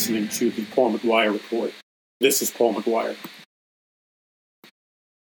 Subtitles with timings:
[0.00, 1.74] listening to the Paul McGuire Report.
[2.20, 3.16] This is Paul McGuire.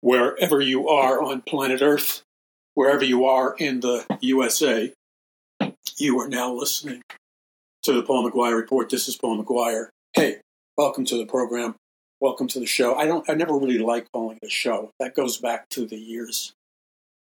[0.03, 2.23] Wherever you are on planet Earth,
[2.75, 4.93] wherever you are in the USA,
[5.97, 7.03] you are now listening
[7.83, 8.89] to the Paul McGuire Report.
[8.89, 9.89] This is Paul McGuire.
[10.13, 10.37] Hey,
[10.77, 11.75] welcome to the program.
[12.21, 12.95] Welcome to the show.
[12.95, 14.93] I don't I never really like calling it a show.
[15.01, 16.53] That goes back to the years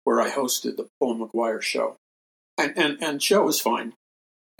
[0.04, 1.96] where I hosted the Paul McGuire show.
[2.56, 3.94] And and, and show is fine.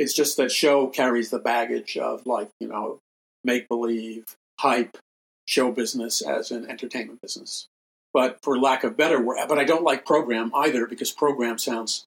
[0.03, 2.99] It's just that show carries the baggage of like, you know,
[3.45, 4.25] make believe,
[4.59, 4.99] hype,
[5.47, 7.69] show business as an entertainment business.
[8.13, 12.05] But for lack of better word, but I don't like program either because program sounds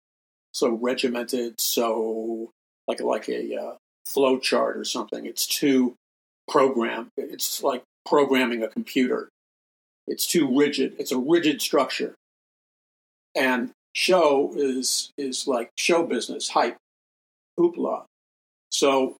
[0.51, 2.51] so regimented, so
[2.85, 5.25] like like a uh, flow chart or something.
[5.25, 5.95] It's too
[6.49, 7.11] program.
[7.15, 9.29] It's like programming a computer.
[10.05, 10.95] It's too rigid.
[10.99, 12.15] It's a rigid structure.
[13.33, 16.75] And show is is like show business, hype
[17.59, 18.05] hoopla.
[18.69, 19.17] So,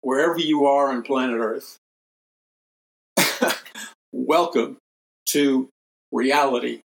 [0.00, 1.78] wherever you are on planet Earth,
[4.12, 4.78] welcome
[5.26, 5.68] to
[6.12, 6.80] reality.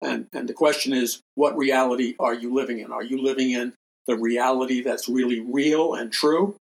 [0.00, 2.92] And, and the question is, what reality are you living in?
[2.92, 3.72] Are you living in
[4.06, 6.56] the reality that's really real and true?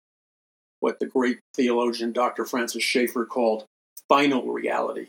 [0.79, 2.45] What the great theologian Dr.
[2.45, 3.65] Francis Schaeffer called
[4.07, 5.07] final reality.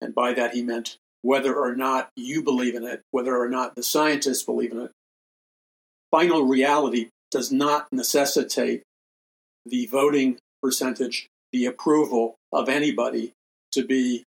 [0.00, 3.74] And by that he meant whether or not you believe in it, whether or not
[3.74, 4.90] the scientists believe in it.
[6.10, 8.82] Final reality does not necessitate
[9.66, 13.32] the voting percentage, the approval of anybody
[13.72, 14.24] to be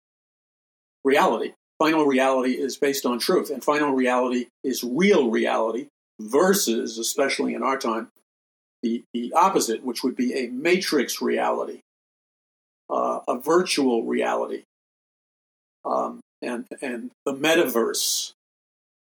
[1.03, 1.53] reality.
[1.77, 5.87] Final reality is based on truth, and final reality is real reality
[6.19, 8.09] versus, especially in our time,
[8.83, 11.79] the, the opposite, which would be a matrix reality,
[12.89, 14.63] uh, a virtual reality,
[15.85, 18.33] um, and, and the metaverse,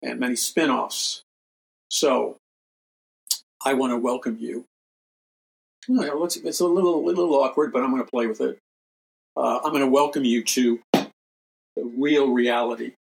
[0.02, 1.22] and many spin offs.
[1.88, 2.36] So,
[3.64, 4.64] I want to welcome you.
[5.88, 8.58] It's a little, little awkward, but I'm going to play with it.
[9.36, 12.92] Uh, I'm going to welcome you to the real reality,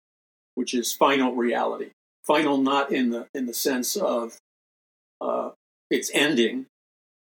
[0.56, 1.92] which is final reality.
[2.26, 4.38] Final, not in the in the sense of
[5.22, 5.50] uh,
[5.90, 6.68] its ending,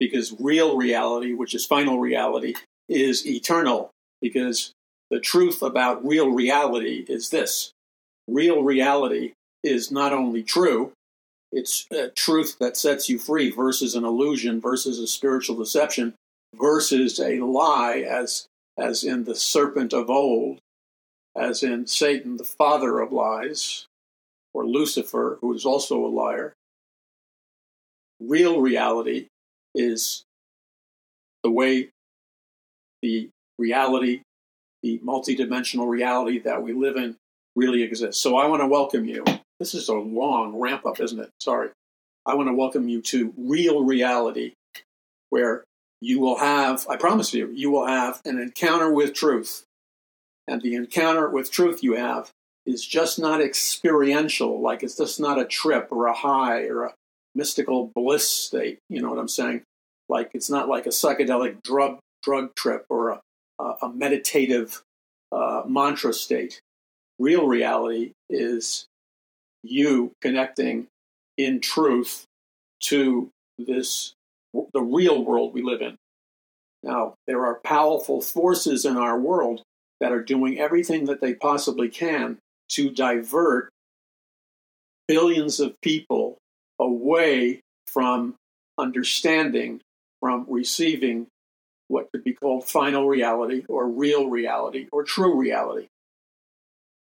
[0.01, 2.55] because real reality, which is final reality,
[2.89, 3.91] is eternal.
[4.23, 4.73] Because
[5.11, 7.73] the truth about real reality is this:
[8.27, 10.93] real reality is not only true,
[11.55, 16.15] it's a truth that sets you free versus an illusion versus a spiritual deception
[16.53, 20.59] versus a lie as as in the serpent of old
[21.37, 23.87] as in Satan the father of lies
[24.53, 26.55] or Lucifer who is also a liar.
[28.21, 29.29] Real reality
[29.77, 30.25] is
[31.45, 31.91] the way
[33.01, 34.23] the reality
[34.83, 37.17] the multidimensional reality that we live in
[37.55, 38.21] really exists.
[38.21, 39.25] So i want to welcome you
[39.59, 41.31] this is a long ramp up, isn't it?
[41.41, 41.71] Sorry.
[42.27, 44.55] I want to welcome you to real reality
[45.31, 45.65] where
[46.01, 49.65] you will have, I promise you, you will have an encounter with truth.
[50.47, 52.31] And the encounter with truth you have
[52.67, 56.95] is just not experiential, like it's just not a trip or a high or a
[57.35, 58.79] mystical bliss state.
[58.89, 59.63] You know what I'm saying?
[60.09, 63.21] Like it's not like a psychedelic drug drug trip or
[63.59, 64.83] a, a meditative
[65.33, 66.61] uh, mantra state.
[67.19, 68.87] Real reality is
[69.65, 70.87] you connecting
[71.37, 72.25] in truth
[72.81, 74.15] to this
[74.73, 75.97] the real world we live in.
[76.83, 79.63] Now, there are powerful forces in our world
[80.01, 82.39] that are doing everything that they possibly can
[82.71, 83.71] to divert
[85.09, 86.39] billions of people
[86.79, 88.35] away from
[88.79, 89.81] understanding,
[90.21, 91.27] from receiving
[91.89, 95.89] what could be called final reality or real reality or true reality.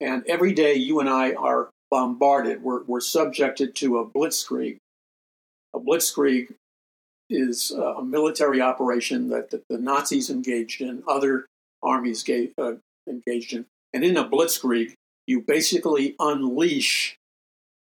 [0.01, 2.63] And every day you and I are bombarded.
[2.63, 4.79] We're, we're subjected to a blitzkrieg.
[5.75, 6.55] A blitzkrieg
[7.29, 11.47] is a military operation that the, the Nazis engaged in, other
[11.83, 12.75] armies gave, uh,
[13.09, 13.67] engaged in.
[13.93, 14.95] And in a blitzkrieg,
[15.27, 17.17] you basically unleash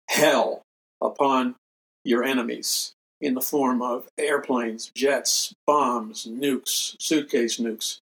[0.09, 0.63] hell
[1.01, 1.55] upon
[2.03, 7.99] your enemies in the form of airplanes, jets, bombs, nukes, suitcase nukes,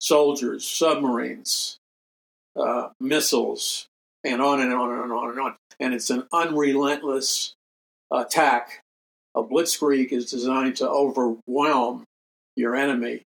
[0.00, 1.78] soldiers, submarines,
[2.56, 3.87] uh, missiles,
[4.24, 5.54] and on and on and on and on.
[5.80, 7.54] And it's an unrelentless
[8.12, 8.82] attack.
[9.34, 12.04] A blitzkrieg is designed to overwhelm
[12.56, 13.22] your enemy,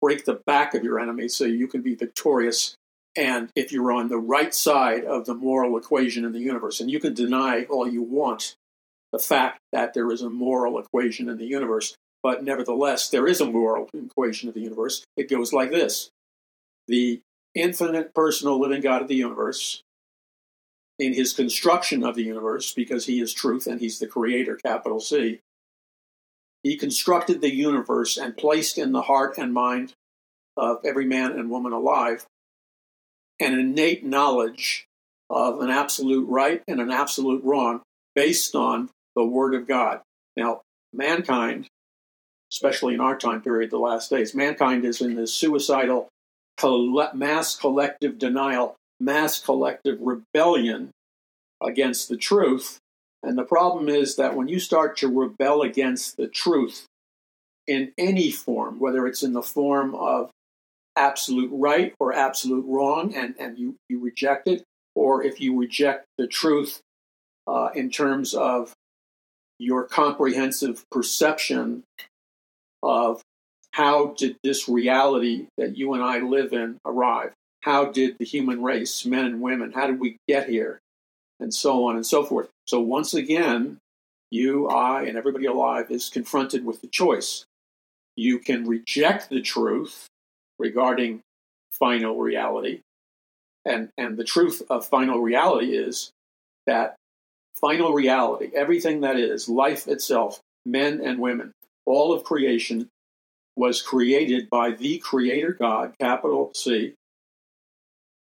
[0.00, 2.74] break the back of your enemy so you can be victorious.
[3.16, 6.90] And if you're on the right side of the moral equation in the universe, and
[6.90, 8.56] you can deny all you want
[9.12, 13.40] the fact that there is a moral equation in the universe, but nevertheless, there is
[13.40, 15.04] a moral equation of the universe.
[15.16, 16.10] It goes like this
[16.88, 17.20] The
[17.54, 19.82] infinite personal living God of the universe
[20.98, 25.00] in his construction of the universe, because he is truth and he's the creator, capital
[25.00, 25.40] C,
[26.64, 29.92] He constructed the universe and placed in the heart and mind
[30.56, 32.26] of every man and woman alive
[33.40, 34.86] an innate knowledge
[35.28, 37.82] of an absolute right and an absolute wrong
[38.14, 40.00] based on the Word of God.
[40.36, 40.62] Now,
[40.92, 41.68] mankind,
[42.52, 46.08] especially in our time period, the last days, mankind is in this suicidal
[47.12, 50.90] mass collective denial, mass collective rebellion
[51.62, 52.78] against the truth.
[53.22, 56.86] And the problem is that when you start to rebel against the truth
[57.66, 60.30] in any form, whether it's in the form of
[60.96, 64.62] absolute right or absolute wrong, and, and you, you reject it,
[64.94, 66.80] or if you reject the truth
[67.46, 68.72] uh, in terms of
[69.58, 71.82] your comprehensive perception
[72.82, 73.22] of
[73.72, 77.32] how did this reality that you and I live in arrive?
[77.64, 80.80] How did the human race, men and women, how did we get here?
[81.40, 82.50] And so on and so forth.
[82.66, 83.78] So once again,
[84.30, 87.46] you, I, and everybody alive is confronted with the choice.
[88.16, 90.08] You can reject the truth
[90.58, 91.20] regarding
[91.72, 92.80] final reality.
[93.64, 96.10] And, and the truth of final reality is
[96.66, 96.96] that
[97.58, 101.52] final reality, everything that is, life itself, men and women,
[101.86, 102.88] all of creation
[103.56, 106.92] was created by the Creator God, capital C.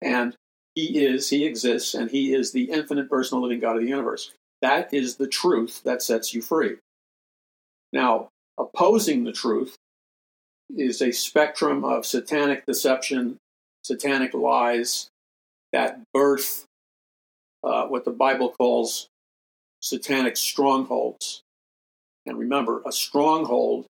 [0.02, 0.36] And
[0.76, 4.32] He is, He exists, and He is the infinite personal living God of the universe.
[4.62, 6.78] That is the truth that sets you free.
[7.94, 9.76] Now, opposing the truth
[10.76, 13.38] is a spectrum of satanic deception,
[13.84, 15.10] satanic lies
[15.72, 16.66] that birth
[17.64, 19.08] uh, what the Bible calls
[19.82, 21.42] satanic strongholds.
[22.26, 23.86] And remember, a stronghold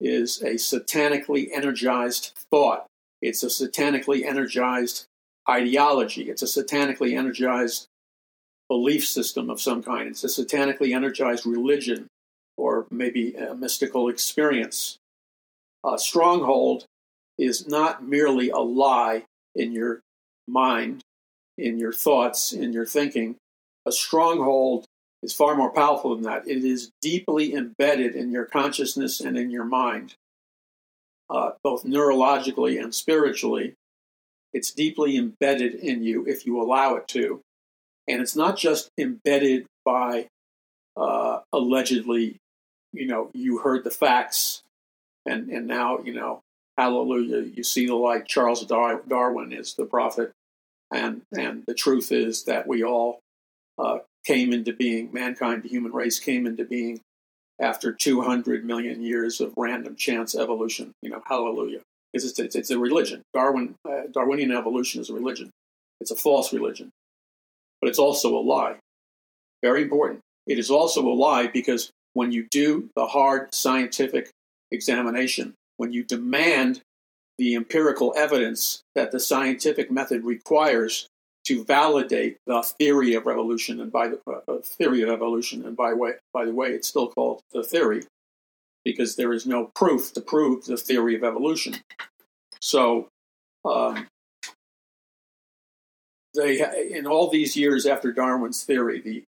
[0.00, 2.86] is a satanically energized thought.
[3.22, 5.04] It's a satanically energized
[5.50, 6.30] ideology.
[6.30, 7.86] It's a satanically energized
[8.68, 10.08] belief system of some kind.
[10.08, 12.06] It's a satanically energized religion
[12.56, 14.98] or maybe a mystical experience.
[15.84, 16.84] A stronghold
[17.38, 19.24] is not merely a lie
[19.54, 20.00] in your
[20.46, 21.02] mind,
[21.58, 23.36] in your thoughts, in your thinking.
[23.86, 24.84] A stronghold
[25.22, 26.46] is far more powerful than that.
[26.46, 30.14] It is deeply embedded in your consciousness and in your mind,
[31.28, 33.74] uh, both neurologically and spiritually.
[34.52, 37.40] It's deeply embedded in you if you allow it to.
[38.08, 40.28] And it's not just embedded by
[40.96, 42.38] uh, allegedly,
[42.92, 44.62] you know, you heard the facts
[45.26, 46.40] and, and now, you know,
[46.76, 48.26] hallelujah, you see the light.
[48.26, 50.32] Charles Darwin is the prophet.
[50.92, 53.20] And, and the truth is that we all
[53.78, 57.00] uh, came into being, mankind, the human race came into being
[57.60, 60.92] after 200 million years of random chance evolution.
[61.02, 61.80] You know, hallelujah.
[62.12, 63.22] It's, it's, it's a religion.
[63.34, 65.50] Darwin, uh, Darwinian evolution is a religion.
[66.00, 66.90] It's a false religion,
[67.80, 68.76] but it's also a lie.
[69.62, 70.20] Very important.
[70.46, 74.30] It is also a lie because when you do the hard scientific
[74.72, 76.80] examination, when you demand
[77.38, 81.08] the empirical evidence that the scientific method requires
[81.46, 85.94] to validate the theory of evolution and by the uh, theory of evolution and by
[85.94, 88.02] way by the way it's still called the theory
[88.84, 91.76] because there is no proof to prove the theory of evolution
[92.60, 93.08] so
[93.64, 94.06] um,
[96.34, 99.24] they in all these years after darwin's theory the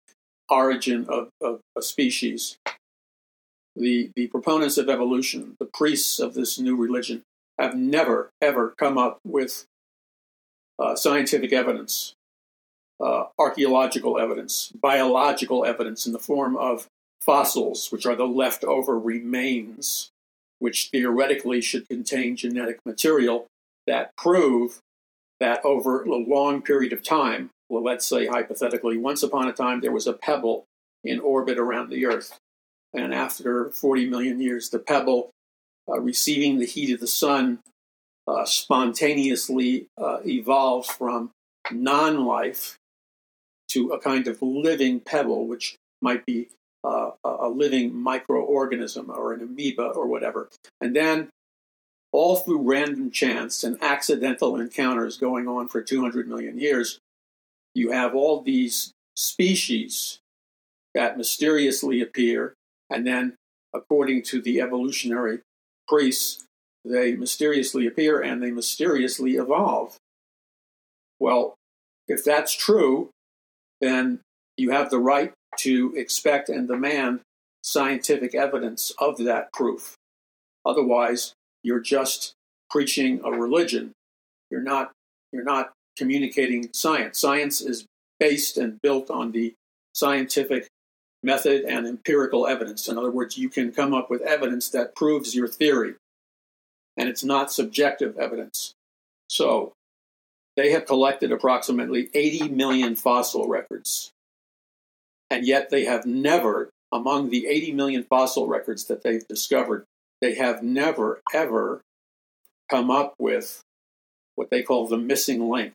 [0.50, 2.56] origin of, of a species
[3.74, 7.22] the the proponents of evolution the priests of this new religion
[7.58, 9.66] have never ever come up with
[10.78, 12.14] uh, scientific evidence,
[13.00, 16.86] uh, archaeological evidence, biological evidence in the form of
[17.20, 20.10] fossils, which are the leftover remains,
[20.62, 23.48] which theoretically should contain genetic material
[23.88, 24.78] that prove
[25.40, 29.80] that over a long period of time, well, let's say hypothetically, once upon a time
[29.80, 30.64] there was a pebble
[31.02, 32.38] in orbit around the Earth.
[32.94, 35.30] And after 40 million years, the pebble,
[35.88, 37.58] uh, receiving the heat of the sun,
[38.28, 41.32] uh, spontaneously uh, evolves from
[41.72, 42.76] non life
[43.70, 46.50] to a kind of living pebble, which might be
[46.84, 50.48] uh, a living microorganism or an amoeba or whatever.
[50.80, 51.28] And then,
[52.12, 56.98] all through random chance and accidental encounters going on for 200 million years,
[57.74, 60.18] you have all these species
[60.94, 62.54] that mysteriously appear,
[62.90, 63.34] and then,
[63.72, 65.40] according to the evolutionary
[65.88, 66.44] priests,
[66.84, 69.96] they mysteriously appear and they mysteriously evolve.
[71.18, 71.54] Well,
[72.08, 73.10] if that's true,
[73.80, 74.20] then
[74.56, 77.20] you have the right to expect and demand
[77.62, 79.96] scientific evidence of that proof.
[80.64, 82.34] Otherwise, you're just
[82.70, 83.92] preaching a religion.
[84.50, 84.92] You're not
[85.32, 87.20] you're not communicating science.
[87.20, 87.86] Science is
[88.18, 89.54] based and built on the
[89.94, 90.68] scientific
[91.22, 92.88] method and empirical evidence.
[92.88, 95.94] In other words, you can come up with evidence that proves your theory,
[96.96, 98.74] and it's not subjective evidence.
[99.28, 99.72] So
[100.56, 104.11] they have collected approximately 80 million fossil records,
[105.32, 109.86] and yet they have never, among the 80 million fossil records that they've discovered,
[110.20, 111.80] they have never, ever
[112.68, 113.62] come up with
[114.34, 115.72] what they call the missing link.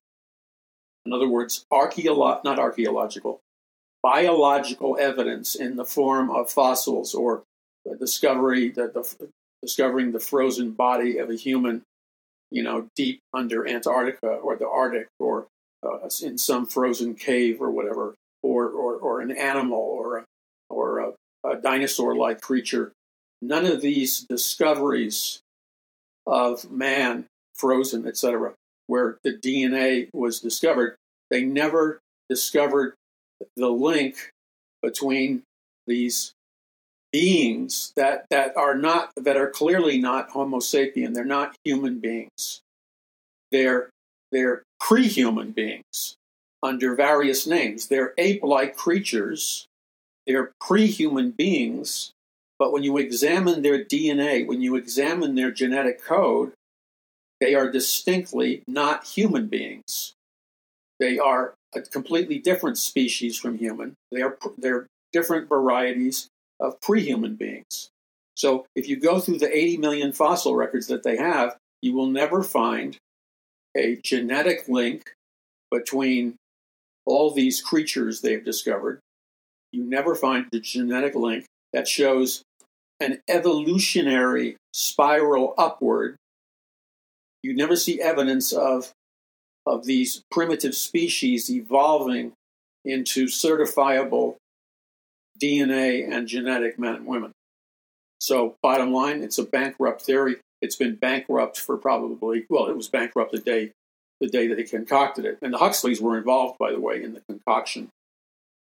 [1.08, 3.40] In other words, archeolo- not archaeological,
[4.04, 7.42] biological evidence in the form of fossils or
[7.84, 9.30] the discovery that the,
[9.64, 11.82] discovering the frozen body of a human,
[12.52, 15.48] you know, deep under Antarctica or the Arctic or
[15.82, 18.14] uh, in some frozen cave or whatever,
[18.48, 20.26] or or, or an animal or a,
[20.70, 21.12] or a,
[21.44, 22.92] a dinosaur-like creature.
[23.42, 25.42] None of these discoveries
[26.26, 27.26] of man,
[27.56, 28.54] frozen, etc.,
[28.88, 30.96] where the DNA was discovered,
[31.30, 32.00] they never
[32.30, 32.96] discovered
[33.56, 34.32] the link
[34.82, 35.44] between
[35.86, 36.34] these
[37.12, 41.14] beings that, that are not that are clearly not Homo sapien.
[41.14, 42.62] They're not human beings.
[43.52, 43.90] They're
[44.32, 46.17] they're pre-human beings
[46.68, 47.88] under various names.
[47.88, 49.66] They're ape-like creatures.
[50.28, 52.12] They're pre-human beings.
[52.60, 56.52] But when you examine their DNA, when you examine their genetic code,
[57.40, 60.14] they are distinctly not human beings.
[61.00, 63.94] They are a completely different species from human.
[64.12, 66.28] They are they're different varieties
[66.60, 67.90] of pre-human beings.
[68.36, 72.08] So if you go through the 80 million fossil records that they have, you will
[72.08, 72.98] never find
[73.76, 75.14] a genetic link
[75.72, 76.36] between
[77.08, 79.00] all these creatures they've discovered.
[79.72, 82.44] You never find the genetic link that shows
[83.00, 86.16] an evolutionary spiral upward.
[87.44, 88.92] You never see evidence of
[89.66, 92.32] of these primitive species evolving
[92.86, 94.38] into certifiable
[95.42, 97.32] DNA and genetic men and women.
[98.20, 100.38] So, bottom line, it's a bankrupt theory.
[100.62, 103.72] It's been bankrupt for probably, well, it was bankrupt the day,
[104.20, 105.38] the day that they concocted it.
[105.42, 107.90] And the Huxleys were involved, by the way, in the concoction.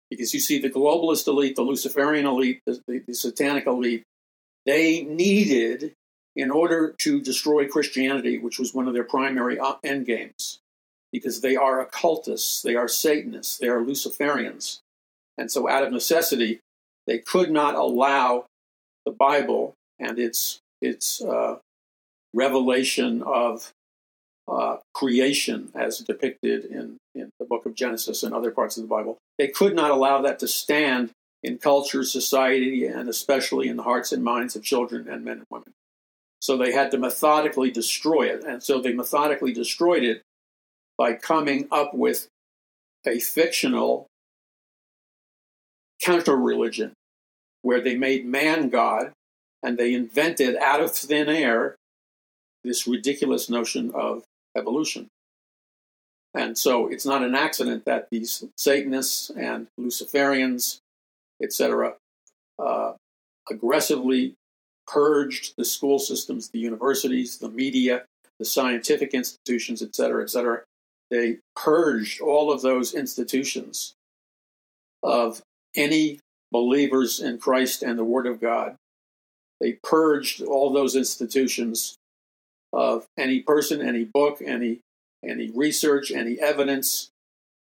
[0.10, 4.04] Because you see, the globalist elite, the Luciferian elite, the, the, the satanic elite,
[4.66, 5.94] they needed,
[6.36, 10.60] in order to destroy Christianity, which was one of their primary uh, end games,
[11.12, 14.80] because they are occultists, they are Satanists, they are Luciferians.
[15.38, 16.60] And so, out of necessity,
[17.08, 18.46] they could not allow
[19.06, 21.58] the Bible and its, its uh,
[22.34, 23.72] revelation of
[24.48, 28.88] uh, creation as depicted in, in the book of Genesis and other parts of the
[28.88, 29.18] Bible.
[29.38, 31.12] They could not allow that to stand
[31.44, 35.48] in culture, society, and especially in the hearts and minds of children and men and
[35.50, 35.74] women.
[36.40, 38.44] So they had to methodically destroy it.
[38.44, 40.22] And so they methodically destroyed it
[40.98, 42.28] by coming up with
[43.06, 44.08] a fictional
[46.02, 46.94] counter religion
[47.62, 49.12] where they made man God
[49.64, 51.76] and they invented out of thin air
[52.64, 54.24] this ridiculous notion of
[54.56, 55.10] evolution.
[56.34, 60.80] And so it's not an accident that these Satanists and Luciferians,
[61.42, 61.96] etc.,
[62.60, 62.94] uh,
[63.50, 64.36] aggressively
[64.88, 68.04] purged the school systems, the universities, the media,
[68.40, 70.64] the scientific institutions, etc., etc.,
[71.10, 73.94] they purged all of those institutions
[75.04, 75.42] of
[75.76, 76.20] any
[76.52, 78.76] believers in Christ and the Word of God.
[79.62, 81.96] They purged all those institutions
[82.76, 84.82] of any person, any book, any
[85.24, 87.10] any research, any evidence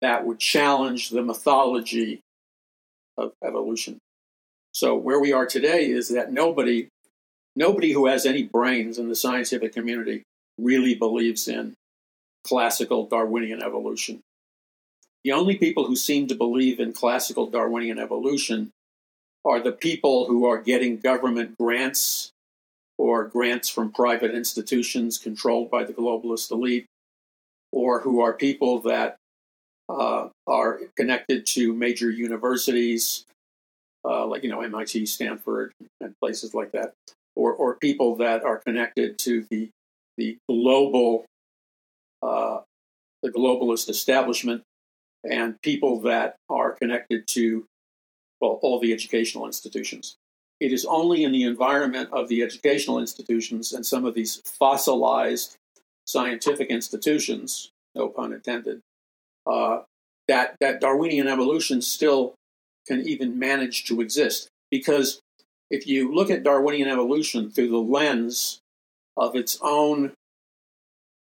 [0.00, 2.20] that would challenge the mythology
[3.16, 3.98] of evolution.
[4.72, 6.88] So where we are today is that nobody
[7.54, 10.22] nobody who has any brains in the scientific community
[10.58, 11.74] really believes in
[12.44, 14.20] classical Darwinian evolution.
[15.22, 18.70] The only people who seem to believe in classical Darwinian evolution
[19.44, 22.30] are the people who are getting government grants
[22.98, 26.86] or grants from private institutions controlled by the globalist elite,
[27.72, 29.16] or who are people that
[29.88, 33.24] uh, are connected to major universities,
[34.04, 36.92] uh, like you know MIT, Stanford, and places like that,
[37.36, 39.70] or or people that are connected to the
[40.16, 41.26] the global
[42.22, 42.60] uh,
[43.22, 44.62] the globalist establishment
[45.24, 47.66] and people that are connected to
[48.40, 50.16] well, all the educational institutions.
[50.60, 55.56] It is only in the environment of the educational institutions and some of these fossilized
[56.06, 58.80] scientific institutions, no pun intended,
[59.46, 59.80] uh,
[60.28, 62.34] that, that Darwinian evolution still
[62.86, 64.48] can even manage to exist.
[64.70, 65.20] Because
[65.70, 68.60] if you look at Darwinian evolution through the lens
[69.16, 70.12] of its own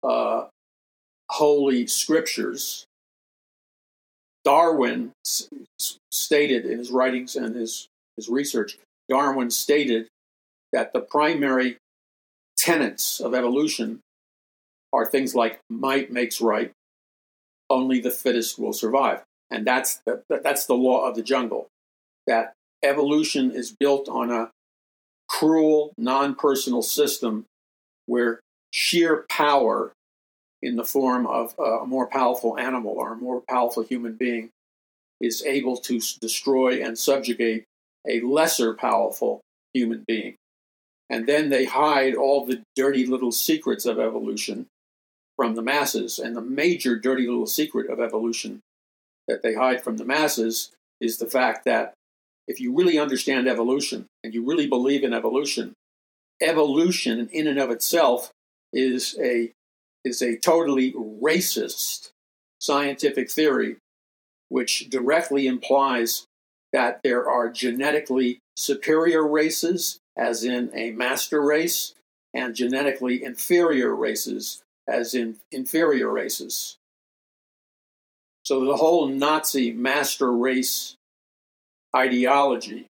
[0.03, 0.45] uh,
[1.29, 2.85] holy scriptures,
[4.43, 5.11] Darwin
[6.11, 8.77] stated in his writings and his, his research,
[9.09, 10.07] Darwin stated
[10.73, 11.77] that the primary
[12.57, 14.01] tenets of evolution
[14.93, 16.71] are things like might makes right,
[17.69, 19.23] only the fittest will survive.
[19.49, 21.67] And that's the, that's the law of the jungle,
[22.25, 24.51] that evolution is built on a
[25.27, 27.45] cruel, non personal system
[28.05, 28.39] where
[28.71, 29.93] sheer power
[30.61, 34.49] in the form of a more powerful animal or a more powerful human being
[35.21, 37.65] is able to destroy and subjugate
[38.07, 39.41] a lesser powerful
[39.73, 40.35] human being.
[41.09, 44.67] And then they hide all the dirty little secrets of evolution
[45.35, 46.19] from the masses.
[46.19, 48.59] And the major dirty little secret of evolution
[49.27, 51.93] that they hide from the masses is the fact that
[52.47, 55.73] if you really understand evolution and you really believe in evolution,
[56.41, 58.31] evolution in and of itself
[58.73, 59.51] is a
[60.03, 62.11] is a totally racist
[62.59, 63.77] scientific theory
[64.49, 66.25] which directly implies
[66.73, 71.93] that there are genetically superior races, as in a master race,
[72.33, 76.77] and genetically inferior races, as in inferior races.
[78.43, 80.95] So the whole Nazi master race
[81.95, 82.87] ideology,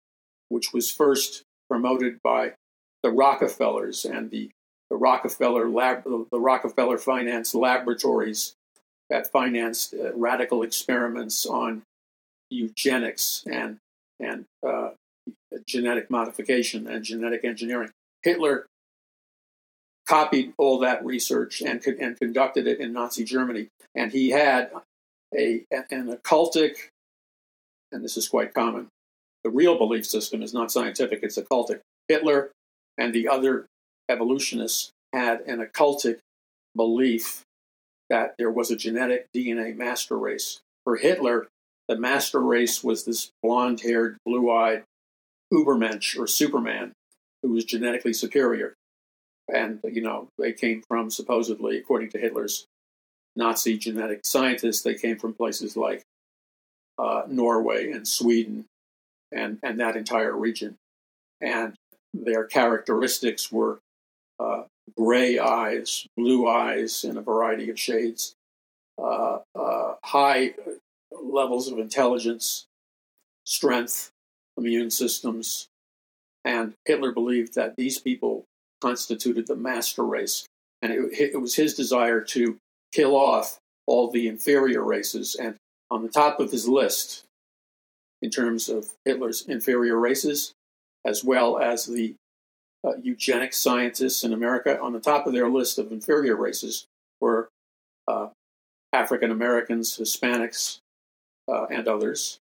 [0.48, 2.54] which was first promoted by
[3.02, 4.50] the Rockefellers and the,
[4.90, 8.54] the Rockefeller lab, the Rockefeller financed laboratories
[9.10, 11.82] that financed uh, radical experiments on
[12.54, 13.78] eugenics and
[14.20, 14.90] and uh,
[15.66, 17.90] genetic modification and genetic engineering.
[18.22, 18.66] Hitler
[20.06, 24.70] copied all that research and and conducted it in Nazi Germany, and he had
[25.36, 26.88] a an occultic,
[27.92, 28.88] and this is quite common.
[29.42, 31.80] The real belief system is not scientific; it's occultic.
[32.08, 32.50] Hitler
[32.98, 33.66] and the other
[34.08, 36.18] evolutionists had an occultic
[36.76, 37.42] belief
[38.10, 40.60] that there was a genetic DNA master race.
[40.84, 41.48] For Hitler,
[41.88, 44.84] the master race was this blonde haired, blue eyed
[45.52, 46.92] Ubermensch or Superman
[47.42, 48.74] who was genetically superior.
[49.52, 52.66] And, you know, they came from supposedly, according to Hitler's
[53.36, 56.02] Nazi genetic scientists, they came from places like
[56.98, 58.64] uh, Norway and Sweden
[59.30, 60.76] and, and that entire region.
[61.40, 61.74] And
[62.14, 63.80] their characteristics were
[64.40, 64.62] uh,
[64.96, 68.34] gray eyes, blue eyes in a variety of shades,
[68.98, 70.54] uh, uh, high
[71.24, 72.66] levels of intelligence,
[73.44, 74.10] strength,
[74.56, 75.66] immune systems.
[76.44, 78.44] And Hitler believed that these people
[78.80, 80.46] constituted the master race.
[80.82, 82.58] And it, it was his desire to
[82.92, 85.34] kill off all the inferior races.
[85.34, 85.56] And
[85.90, 87.24] on the top of his list,
[88.22, 90.52] in terms of Hitler's inferior races,
[91.04, 92.14] as well as the
[92.84, 94.80] uh, eugenic scientists in America.
[94.80, 96.86] On the top of their list of inferior races
[97.20, 97.48] were
[98.08, 98.28] uh,
[98.92, 100.78] African Americans, Hispanics,
[101.48, 102.38] uh, and others.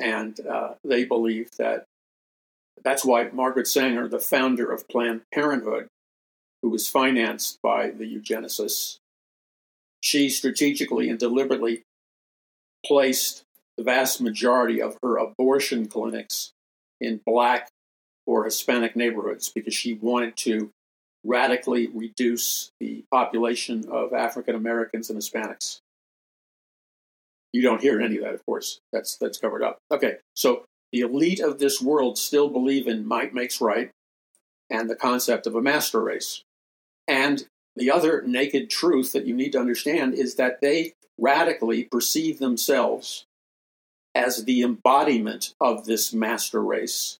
[0.00, 1.84] And uh, they believe that
[2.84, 5.88] that's why Margaret Sanger, the founder of Planned Parenthood,
[6.62, 8.98] who was financed by the eugenicists,
[10.00, 11.82] she strategically and deliberately
[12.86, 13.42] placed
[13.76, 16.52] the vast majority of her abortion clinics
[17.00, 17.68] in black
[18.26, 20.70] or Hispanic neighborhoods because she wanted to
[21.24, 25.80] radically reduce the population of African Americans and Hispanics.
[27.52, 28.80] You don't hear any of that, of course.
[28.92, 29.78] That's that's covered up.
[29.90, 33.90] Okay, so the elite of this world still believe in might makes right
[34.70, 36.42] and the concept of a master race.
[37.06, 42.38] And the other naked truth that you need to understand is that they radically perceive
[42.38, 43.24] themselves
[44.14, 47.18] as the embodiment of this master race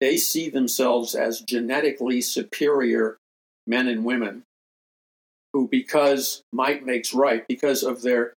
[0.00, 3.18] they see themselves as genetically superior
[3.66, 4.42] men and women
[5.52, 8.32] who, because might makes right, because of their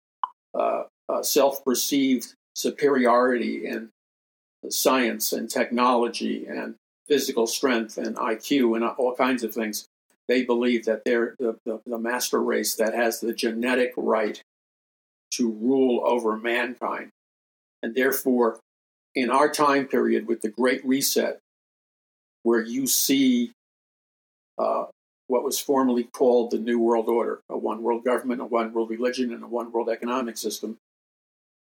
[0.57, 3.89] uh, uh, self perceived superiority in
[4.69, 6.75] science and technology and
[7.07, 9.85] physical strength and IQ and all kinds of things,
[10.27, 14.41] they believe that they're the, the, the master race that has the genetic right
[15.31, 17.09] to rule over mankind.
[17.83, 18.59] And therefore,
[19.15, 21.39] in our time period with the Great Reset,
[22.43, 23.51] where you see
[24.57, 24.85] uh,
[25.27, 28.89] what was formerly called the New World Order, a one world government, a one world
[28.89, 30.77] religion, and a one world economic system,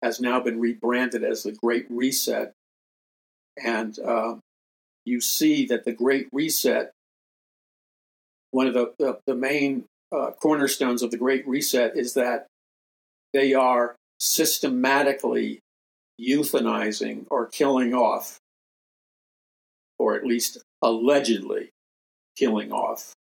[0.06, 2.52] has now been rebranded as the Great Reset.
[3.62, 4.36] And uh,
[5.04, 6.92] you see that the Great Reset,
[8.52, 12.46] one of the, the, the main uh, cornerstones of the Great Reset is that
[13.32, 15.58] they are systematically
[16.20, 18.38] euthanizing or killing off
[19.98, 21.70] or at least allegedly
[22.38, 23.12] killing off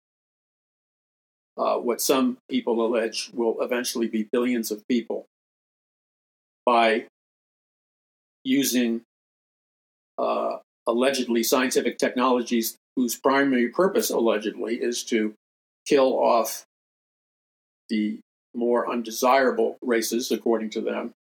[1.57, 5.27] uh, what some people allege will eventually be billions of people
[6.65, 7.07] by
[8.45, 9.03] using
[10.19, 15.35] uh, allegedly scientific technologies whose primary purpose, allegedly, is to
[15.87, 16.65] kill off
[17.89, 18.21] the
[18.55, 21.13] more undesirable races, according to them,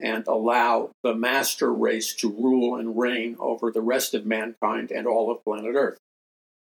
[0.00, 5.06] and allow the master race to rule and reign over the rest of mankind and
[5.06, 5.98] all of planet Earth.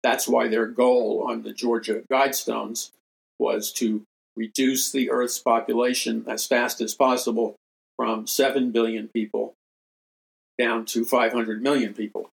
[0.04, 2.92] That's why their goal on the Georgia Guidestones
[3.40, 4.04] was to
[4.36, 7.56] reduce the Earth's population as fast as possible
[7.98, 9.56] from 7 billion people
[10.58, 12.30] down to 500 million people.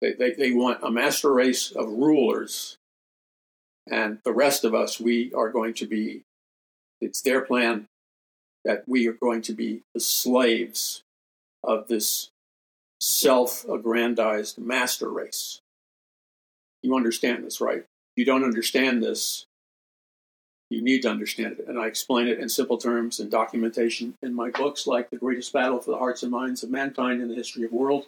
[0.00, 2.76] They, they, they want a master race of rulers,
[3.90, 6.22] and the rest of us, we are going to be,
[7.00, 7.86] it's their plan
[8.64, 11.02] that we are going to be the slaves
[11.62, 12.30] of this
[13.00, 15.60] self aggrandized master race.
[16.82, 17.84] You understand this, right?
[18.16, 19.46] You don't understand this,
[20.70, 21.68] you need to understand it.
[21.68, 25.52] And I explain it in simple terms and documentation in my books, like The Greatest
[25.52, 28.06] Battle for the Hearts and Minds of Mankind in the History of the World,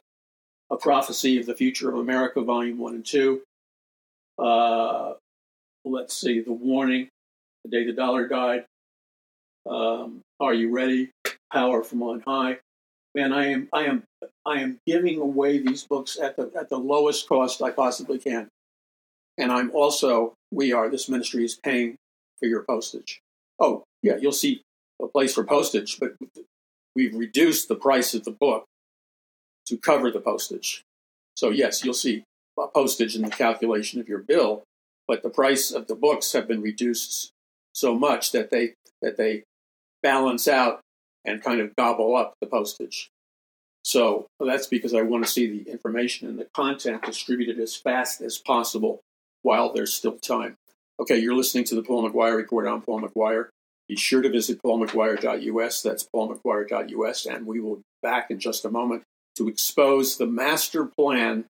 [0.70, 3.42] A Prophecy of the Future of America, Volume 1 and 2.
[4.38, 5.14] Uh,
[5.84, 7.08] let's see, The Warning,
[7.64, 8.64] The Day the Dollar Died.
[9.68, 11.10] Um, Are You Ready?
[11.52, 12.58] Power from On High.
[13.14, 14.02] Man, I am, I am,
[14.44, 18.48] I am giving away these books at the at the lowest cost I possibly can,
[19.38, 21.96] and I'm also, we are, this ministry is paying
[22.38, 23.20] for your postage.
[23.60, 24.62] Oh, yeah, you'll see
[25.02, 26.14] a place for postage, but
[26.94, 28.64] we've reduced the price of the book
[29.66, 30.82] to cover the postage.
[31.34, 32.24] So, yes, you'll see
[32.66, 34.62] postage in the calculation of your bill,
[35.06, 37.30] but the price of the books have been reduced
[37.72, 39.44] so much that they that they
[40.02, 40.80] balance out
[41.24, 43.08] and kind of gobble up the postage.
[43.84, 48.20] So that's because I want to see the information and the content distributed as fast
[48.20, 49.00] as possible
[49.42, 50.56] while there's still time.
[51.00, 52.66] Okay, you're listening to the Paul McGuire Report.
[52.66, 53.48] I'm Paul McGuire.
[53.88, 55.82] Be sure to visit paulmcguire.us.
[55.82, 57.26] That's paulmcguire.us.
[57.26, 59.04] And we will be back in just a moment
[59.36, 61.44] to expose the master plan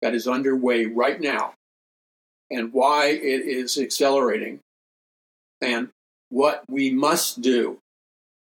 [0.00, 1.52] that is underway right now
[2.50, 4.60] and why it is accelerating
[5.60, 5.90] and
[6.30, 7.78] what we must do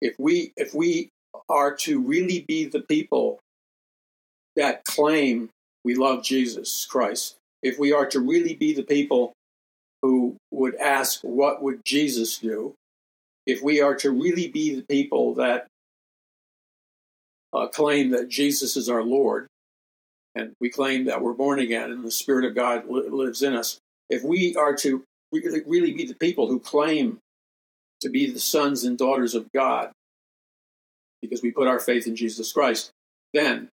[0.00, 1.08] if we if we
[1.48, 3.38] are to really be the people
[4.54, 5.50] that claim
[5.84, 9.32] we love Jesus Christ if we are to really be the people
[10.02, 12.74] who would ask, What would Jesus do?
[13.46, 15.66] If we are to really be the people that
[17.52, 19.46] uh, claim that Jesus is our Lord,
[20.34, 23.54] and we claim that we're born again and the Spirit of God li- lives in
[23.54, 23.78] us,
[24.10, 27.18] if we are to really, really be the people who claim
[28.02, 29.90] to be the sons and daughters of God,
[31.22, 32.90] because we put our faith in Jesus Christ,
[33.32, 33.68] then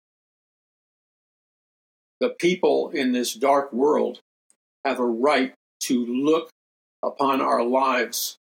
[2.20, 4.20] the people in this dark world
[4.86, 6.50] have a right to look
[7.04, 8.38] upon our lives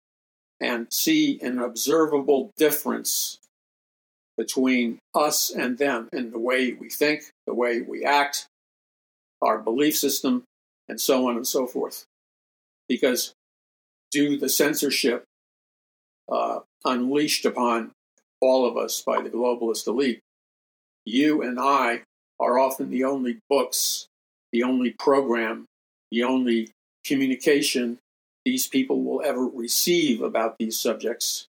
[0.61, 3.39] and see an observable difference
[4.37, 8.47] between us and them in the way we think, the way we act,
[9.43, 10.45] our belief system,
[10.89, 12.05] and so on and so forth.
[12.89, 13.33] Because
[14.11, 15.25] due the censorship
[16.31, 17.93] uh, unleashed upon
[18.41, 20.21] all of us by the globalist elite,
[21.05, 22.03] you and I
[22.41, 24.07] are often the only books,
[24.53, 25.67] the only program,
[26.11, 26.71] the only
[27.05, 27.99] communication
[28.45, 31.47] these people will ever receive about these subjects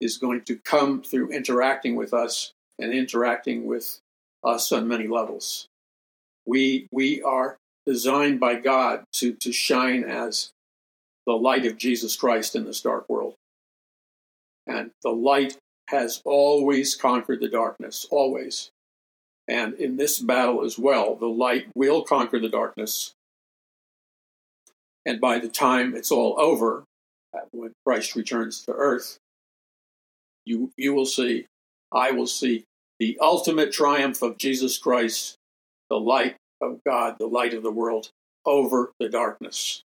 [0.00, 4.00] is going to come through interacting with us and interacting with
[4.42, 5.68] us on many levels.
[6.44, 10.50] We, we are designed by God to, to shine as
[11.26, 13.34] the light of Jesus Christ in this dark world.
[14.66, 15.56] And the light
[15.88, 18.70] has always conquered the darkness, always.
[19.46, 23.12] And in this battle as well, the light will conquer the darkness
[25.04, 26.84] and by the time it's all over,
[27.34, 29.18] uh, when Christ returns to earth,
[30.44, 31.46] you, you will see,
[31.92, 32.64] I will see
[32.98, 35.36] the ultimate triumph of Jesus Christ,
[35.88, 38.10] the light of God, the light of the world,
[38.44, 39.82] over the darkness.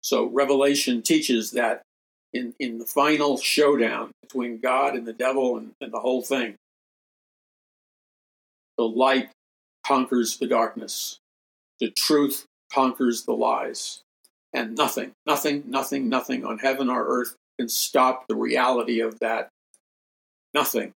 [0.00, 1.82] So Revelation teaches that
[2.32, 6.56] in, in the final showdown between God and the devil and, and the whole thing,
[8.76, 9.30] the light
[9.86, 11.18] conquers the darkness.
[11.80, 14.02] The truth conquers the lies.
[14.52, 19.48] And nothing, nothing, nothing, nothing on heaven or earth can stop the reality of that.
[20.54, 20.92] Nothing.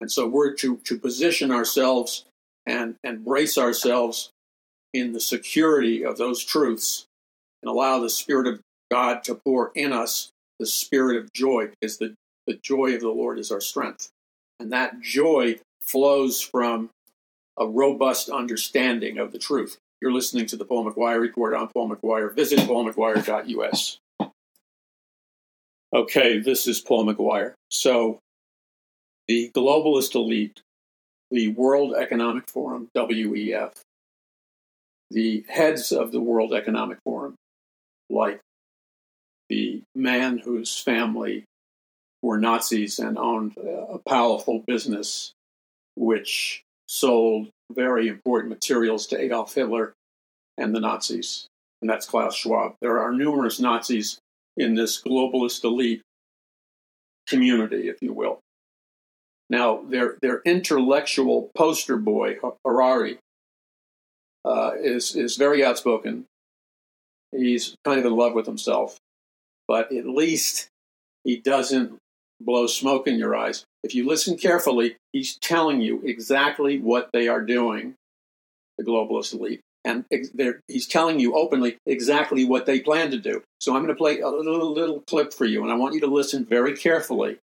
[0.00, 2.24] And so we're to, to position ourselves
[2.66, 4.30] and, and brace ourselves
[4.94, 7.04] in the security of those truths
[7.62, 11.98] and allow the Spirit of God to pour in us the spirit of joy, because
[11.98, 12.14] the,
[12.46, 14.10] the joy of the Lord is our strength.
[14.58, 16.90] And that joy flows from
[17.58, 19.78] a robust understanding of the truth.
[20.00, 21.54] You're listening to the Paul McGuire Report.
[21.54, 22.34] I'm Paul McGuire.
[22.34, 23.98] Visit paulmcguire.us.
[25.94, 27.52] Okay, this is Paul McGuire.
[27.70, 28.18] So,
[29.28, 30.62] the globalist elite,
[31.30, 33.72] the World Economic Forum, WEF,
[35.10, 37.34] the heads of the World Economic Forum,
[38.08, 38.40] like
[39.50, 41.44] the man whose family
[42.22, 45.32] were Nazis and owned a powerful business
[45.94, 49.94] which sold very important materials to Adolf Hitler
[50.58, 51.46] and the Nazis,
[51.80, 52.74] and that's Klaus Schwab.
[52.80, 54.18] There are numerous Nazis
[54.56, 56.02] in this globalist elite
[57.28, 58.40] community, if you will.
[59.48, 63.18] Now, their, their intellectual poster boy, Harari,
[64.44, 66.24] uh, is, is very outspoken.
[67.32, 68.98] He's kind of in love with himself,
[69.68, 70.68] but at least
[71.24, 71.98] he doesn't
[72.40, 73.64] blow smoke in your eyes.
[73.82, 77.94] If you listen carefully, he's telling you exactly what they are doing,
[78.78, 79.60] the globalist elite.
[79.84, 80.04] And
[80.68, 83.42] he's telling you openly exactly what they plan to do.
[83.60, 86.00] So I'm going to play a little, little clip for you, and I want you
[86.00, 87.38] to listen very carefully.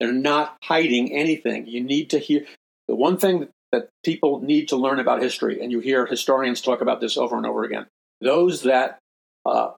[0.00, 1.68] They're not hiding anything.
[1.68, 2.44] You need to hear
[2.88, 6.80] the one thing that people need to learn about history, and you hear historians talk
[6.80, 7.86] about this over and over again.
[8.20, 8.98] Those that
[9.44, 9.70] uh,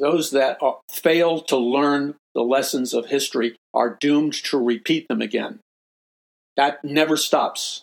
[0.00, 5.20] those that are, fail to learn the lessons of history are doomed to repeat them
[5.20, 5.60] again.
[6.56, 7.82] That never stops.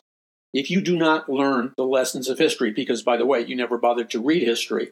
[0.53, 3.77] If you do not learn the lessons of history, because by the way, you never
[3.77, 4.91] bothered to read history,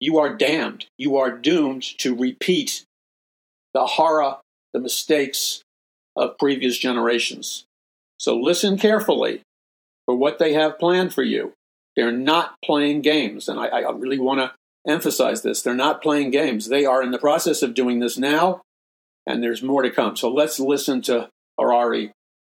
[0.00, 0.86] you are damned.
[0.98, 2.84] You are doomed to repeat
[3.72, 4.36] the horror,
[4.72, 5.62] the mistakes
[6.16, 7.64] of previous generations.
[8.18, 9.42] So listen carefully
[10.06, 11.54] for what they have planned for you.
[11.96, 13.48] They're not playing games.
[13.48, 14.52] And I, I really want to
[14.90, 15.62] emphasize this.
[15.62, 16.68] They're not playing games.
[16.68, 18.62] They are in the process of doing this now,
[19.26, 20.16] and there's more to come.
[20.16, 22.12] So let's listen to Harari,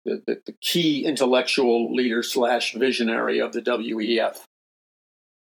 [0.04, 4.40] the, the, the key intellectual leader slash visionary of the WEF.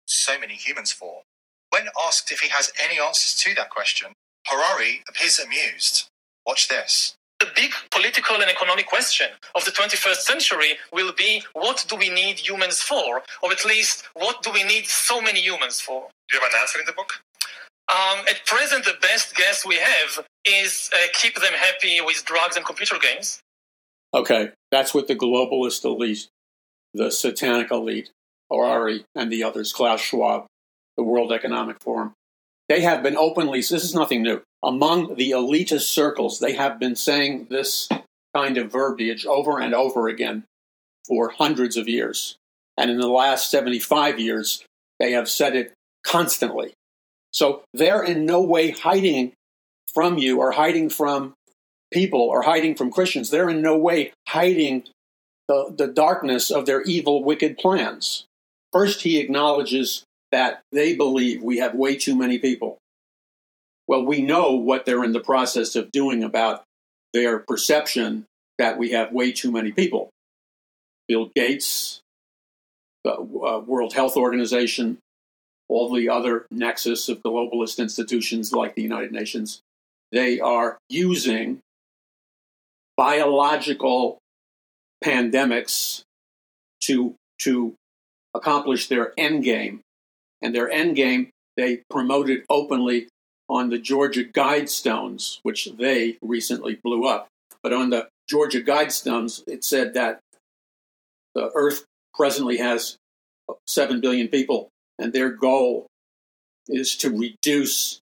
[0.06, 1.22] So many humans for.
[1.70, 4.12] When asked if he has any answers to that question,
[4.46, 6.08] Harari appears amused.
[6.46, 7.16] Watch this.
[7.40, 12.08] The big political and economic question of the 21st century will be what do we
[12.08, 13.22] need humans for?
[13.42, 16.08] Or at least, what do we need so many humans for?
[16.28, 17.20] Do you have an answer in the book?
[17.88, 22.56] Um, at present, the best guess we have is uh, keep them happy with drugs
[22.56, 23.40] and computer games.
[24.12, 26.28] Okay, that's what the globalist elite,
[26.94, 28.10] the satanic elite,
[28.50, 30.46] Harari, and the others, Klaus Schwab,
[30.96, 32.14] the World Economic Forum,
[32.68, 36.96] they have been openly, this is nothing new, among the elitist circles, they have been
[36.96, 37.88] saying this
[38.34, 40.44] kind of verbiage over and over again
[41.06, 42.36] for hundreds of years.
[42.76, 44.64] And in the last 75 years,
[44.98, 45.72] they have said it
[46.04, 46.72] constantly.
[47.36, 49.34] So they're in no way hiding
[49.92, 51.34] from you or hiding from
[51.92, 53.28] people or hiding from Christians.
[53.28, 54.84] They're in no way hiding
[55.46, 58.24] the, the darkness of their evil, wicked plans.
[58.72, 62.78] First, he acknowledges that they believe we have way too many people.
[63.86, 66.64] Well, we know what they're in the process of doing about
[67.12, 68.24] their perception
[68.56, 70.08] that we have way too many people.
[71.06, 72.00] Bill Gates,
[73.04, 74.96] the uh, World Health Organization,
[75.68, 79.60] all the other nexus of globalist institutions like the United Nations,
[80.12, 81.60] they are using
[82.96, 84.18] biological
[85.04, 86.02] pandemics
[86.82, 87.74] to, to
[88.34, 89.80] accomplish their end game.
[90.42, 93.08] And their end game, they promoted openly
[93.48, 97.28] on the Georgia Guidestones, which they recently blew up.
[97.62, 100.20] But on the Georgia Guidestones, it said that
[101.34, 102.96] the Earth presently has
[103.66, 105.86] 7 billion people and their goal
[106.68, 108.00] is to reduce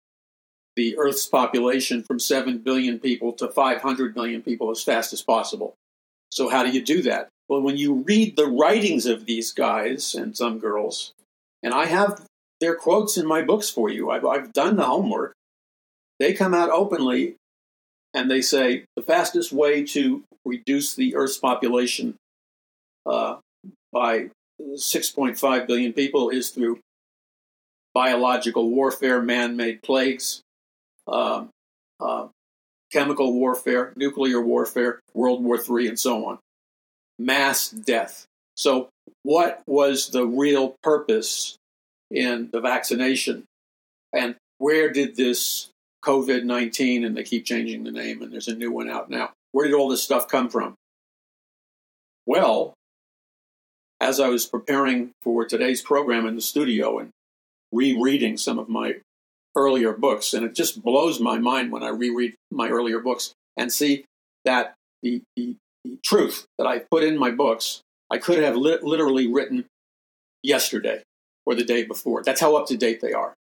[0.76, 5.74] the Earth's population from 7 billion people to 500 million people as fast as possible.
[6.30, 7.28] So, how do you do that?
[7.48, 11.12] Well, when you read the writings of these guys and some girls,
[11.62, 12.26] and I have
[12.60, 15.34] their quotes in my books for you, I've, I've done the homework,
[16.18, 17.36] they come out openly
[18.14, 22.14] and they say the fastest way to reduce the Earth's population
[23.06, 23.36] uh,
[23.92, 24.30] by
[24.60, 26.78] 6.5 billion people is through
[27.94, 30.42] biological warfare, man made plagues,
[31.06, 31.44] uh,
[32.00, 32.28] uh,
[32.92, 36.38] chemical warfare, nuclear warfare, World War III, and so on.
[37.18, 38.26] Mass death.
[38.56, 38.88] So,
[39.22, 41.56] what was the real purpose
[42.10, 43.44] in the vaccination?
[44.12, 45.70] And where did this
[46.04, 49.30] COVID 19, and they keep changing the name, and there's a new one out now,
[49.52, 50.74] where did all this stuff come from?
[52.26, 52.74] Well,
[54.00, 57.10] as I was preparing for today's program in the studio and
[57.74, 58.94] rereading some of my
[59.56, 63.72] earlier books, and it just blows my mind when I reread my earlier books and
[63.72, 64.04] see
[64.44, 68.78] that the, the, the truth that I put in my books, I could have li-
[68.82, 69.66] literally written
[70.42, 71.02] yesterday
[71.46, 72.22] or the day before.
[72.22, 73.34] That's how up to date they are.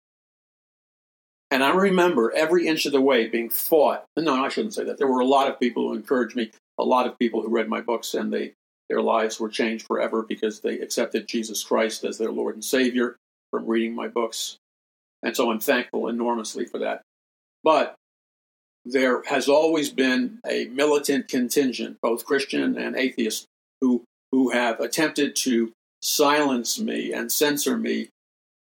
[1.51, 4.05] And I remember every inch of the way being fought.
[4.17, 4.99] No, I shouldn't say that.
[4.99, 6.51] There were a lot of people who encouraged me.
[6.79, 8.53] a lot of people who read my books and they
[8.89, 13.17] their lives were changed forever because they accepted Jesus Christ as their Lord and Savior
[13.51, 14.57] from reading my books.
[15.23, 17.03] And so I'm thankful enormously for that.
[17.63, 17.95] But
[18.85, 23.47] there has always been a militant contingent, both Christian and atheist,
[23.81, 28.09] who, who have attempted to silence me and censor me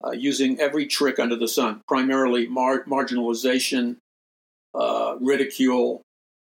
[0.04, 3.96] uh, using every trick under the sun, primarily mar- marginalization,
[4.74, 6.02] uh, ridicule,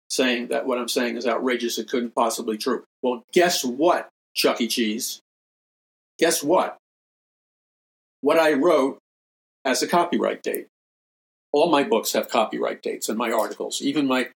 [0.08, 2.84] saying that what I'm saying is outrageous, it couldn't possibly be true.
[3.02, 4.68] Well, guess what, Chuck E.
[4.68, 5.20] Cheese?
[6.18, 6.78] Guess what?
[8.24, 8.96] What I wrote
[9.66, 10.68] as a copyright date.
[11.52, 14.30] All my books have copyright dates and my articles, even my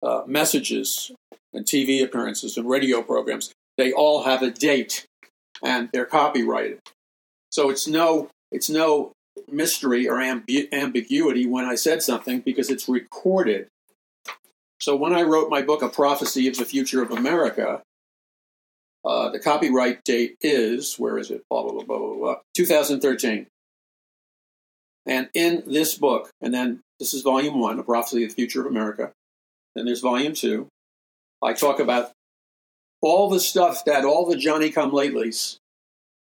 [0.00, 1.10] uh, messages
[1.52, 5.06] and TV appearances and radio programs, they all have a date
[5.60, 6.78] and they're copyrighted.
[7.50, 9.10] So it's no it's no
[9.50, 13.66] mystery or ambi- ambiguity when I said something because it's recorded
[14.78, 17.82] so when I wrote my book, A Prophecy of the Future of America,
[19.06, 21.42] uh, the copyright date is, where is it?
[21.48, 23.46] Blah, blah, blah, blah, blah, 2013.
[25.06, 28.62] And in this book, and then this is volume one, A Prophecy of the Future
[28.62, 29.12] of America.
[29.76, 30.66] Then there's volume two.
[31.40, 32.10] I talk about
[33.00, 35.58] all the stuff that all the Johnny come latelys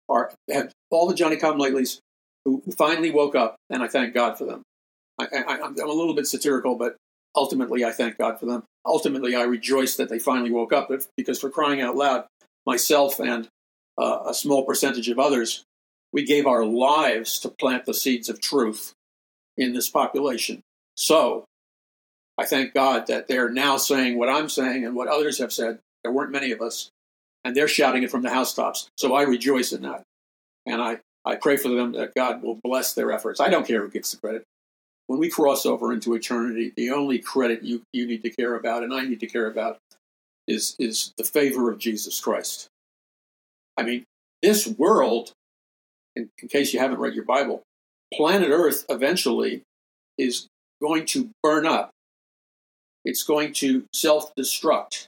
[0.09, 1.99] are, have, all the Johnny come latelys
[2.45, 4.63] who finally woke up, and I thank God for them.
[5.19, 5.27] I,
[5.61, 6.95] am a little bit satirical, but
[7.35, 8.63] ultimately, I thank God for them.
[8.83, 12.25] Ultimately, I rejoice that they finally woke up because, for crying out loud,
[12.65, 13.47] myself and
[13.97, 15.63] uh, a small percentage of others,
[16.13, 18.93] we gave our lives to plant the seeds of truth
[19.57, 20.61] in this population.
[20.95, 21.45] So,
[22.37, 25.79] I thank God that they're now saying what I'm saying and what others have said.
[26.03, 26.89] There weren't many of us,
[27.43, 28.89] and they're shouting it from the housetops.
[28.97, 30.03] So I rejoice in that.
[30.65, 33.39] And I, I pray for them that God will bless their efforts.
[33.39, 34.45] I don't care who gets the credit
[35.11, 38.81] when we cross over into eternity, the only credit you, you need to care about
[38.81, 39.77] and I need to care about
[40.51, 42.67] is, is the favor of Jesus Christ.
[43.77, 44.03] I mean,
[44.41, 45.31] this world,
[46.15, 47.63] in, in case you haven't read your Bible,
[48.13, 49.63] planet Earth eventually
[50.17, 50.47] is
[50.81, 51.91] going to burn up.
[53.05, 55.07] It's going to self destruct.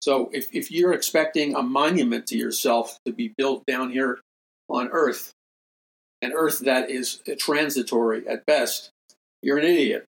[0.00, 4.20] So if, if you're expecting a monument to yourself to be built down here
[4.68, 5.32] on Earth,
[6.22, 8.90] an Earth that is transitory at best,
[9.42, 10.04] you're an idiot.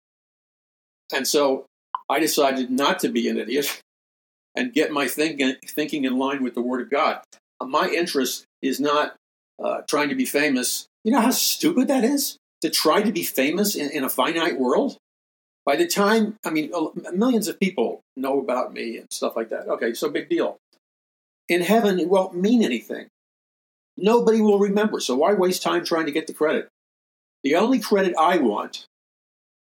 [1.13, 1.67] And so
[2.09, 3.83] I decided not to be an idiot
[4.55, 7.21] and get my thinking, thinking in line with the Word of God.
[7.63, 9.17] My interest is not
[9.63, 10.87] uh, trying to be famous.
[11.03, 12.39] You know how stupid that is?
[12.63, 14.97] To try to be famous in, in a finite world?
[15.67, 16.71] By the time, I mean,
[17.15, 19.67] millions of people know about me and stuff like that.
[19.69, 20.59] Okay, so big deal.
[21.49, 23.09] In heaven, it won't mean anything.
[23.97, 26.69] Nobody will remember, so why waste time trying to get the credit?
[27.45, 28.87] The only credit I want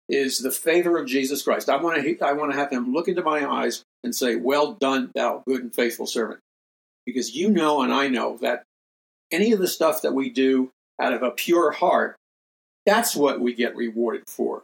[0.08, 1.68] is the favor of Jesus Christ.
[1.68, 4.74] I want to I want to have him look into my eyes and say, "Well
[4.74, 6.40] done, thou good and faithful servant."
[7.06, 8.64] Because you know and I know that
[9.30, 12.16] any of the stuff that we do out of a pure heart,
[12.84, 14.62] that's what we get rewarded for.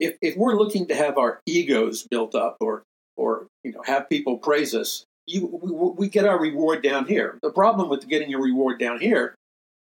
[0.00, 2.82] If if we're looking to have our egos built up or
[3.16, 5.70] or you know have people praise us, you we,
[6.06, 7.38] we get our reward down here.
[7.42, 9.34] The problem with getting your reward down here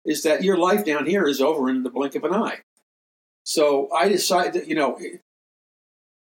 [0.05, 2.61] is that your life down here is over in the blink of an eye.
[3.45, 4.99] So I decided that, you know,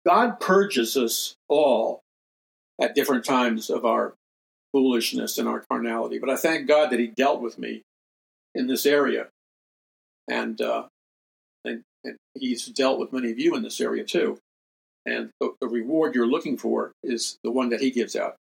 [0.06, 2.02] God purges us all
[2.82, 4.14] at different times of our
[4.72, 6.20] foolishness and our carnality.
[6.20, 7.84] But I thank God that He dealt with me
[8.56, 9.28] in this area.
[10.30, 10.88] And, uh,
[11.64, 14.40] and, and He's dealt with many of you in this area too.
[15.06, 18.36] And the, the reward you're looking for is the one that He gives out.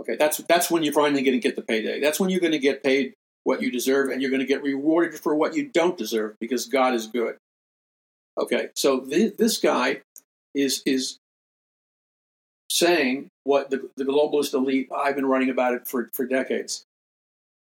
[0.00, 2.00] Okay, that's that's when you're finally going to get the payday.
[2.00, 4.62] That's when you're going to get paid what you deserve, and you're going to get
[4.62, 7.36] rewarded for what you don't deserve because God is good.
[8.38, 10.00] Okay, so th- this guy
[10.54, 11.18] is is
[12.72, 16.84] saying what the, the globalist elite I've been writing about it for, for decades.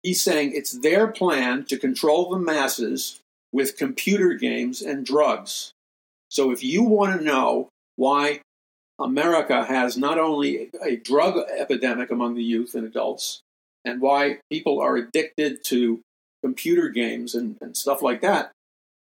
[0.02, 5.72] He's saying it's their plan to control the masses with computer games and drugs.
[6.30, 8.42] So if you want to know why
[8.98, 13.40] America has not only a drug epidemic among the youth and adults,
[13.84, 16.00] and why people are addicted to
[16.42, 18.52] computer games and, and stuff like that,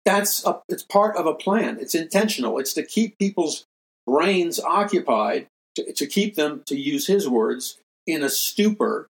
[0.04, 1.78] that's a, it's part of a plan.
[1.80, 2.58] It's intentional.
[2.58, 3.64] It's to keep people's
[4.06, 5.46] brains occupied,
[5.76, 9.08] to, to keep them, to use his words, in a stupor,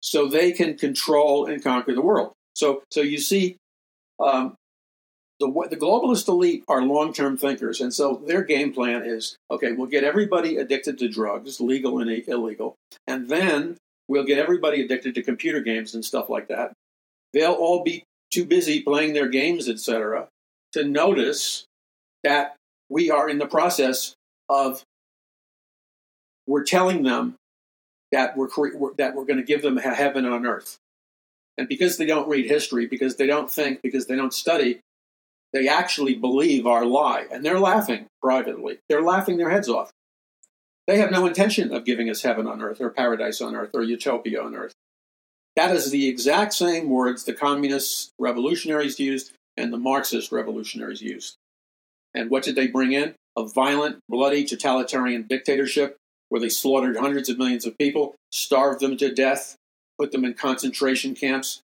[0.00, 2.32] so they can control and conquer the world.
[2.54, 3.56] So, so you see,
[4.20, 4.54] um,
[5.40, 9.72] the the globalist elite are long term thinkers, and so their game plan is okay.
[9.72, 12.74] We'll get everybody addicted to drugs, legal and illegal,
[13.06, 13.76] and then
[14.08, 16.72] we'll get everybody addicted to computer games and stuff like that.
[17.32, 20.28] They'll all be too busy playing their games, etc.,
[20.72, 21.64] to notice
[22.24, 22.56] that
[22.88, 24.14] we are in the process
[24.48, 24.82] of
[26.48, 27.36] we're telling them
[28.10, 28.48] that we're,
[28.96, 30.78] that we're going to give them heaven on earth.
[31.58, 34.80] And because they don't read history, because they don't think, because they don't study,
[35.52, 37.26] they actually believe our lie.
[37.30, 38.78] And they're laughing privately.
[38.88, 39.90] They're laughing their heads off.
[40.86, 43.82] They have no intention of giving us heaven on earth or paradise on earth or
[43.82, 44.72] utopia on earth.
[45.54, 51.36] That is the exact same words the communist revolutionaries used and the Marxist revolutionaries used.
[52.14, 53.14] And what did they bring in?
[53.36, 55.96] A violent, bloody, totalitarian dictatorship
[56.28, 59.56] where they slaughtered hundreds of millions of people, starved them to death,
[59.98, 61.60] put them in concentration camps,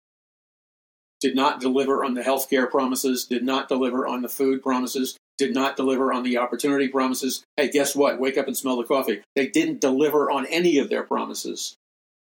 [1.21, 5.17] did not deliver on the health care promises, did not deliver on the food promises,
[5.39, 7.45] did not deliver on the opportunity promises.
[7.57, 8.19] Hey, guess what?
[8.19, 9.23] Wake up and smell the coffee.
[9.37, 11.77] They didn't deliver on any of their promises.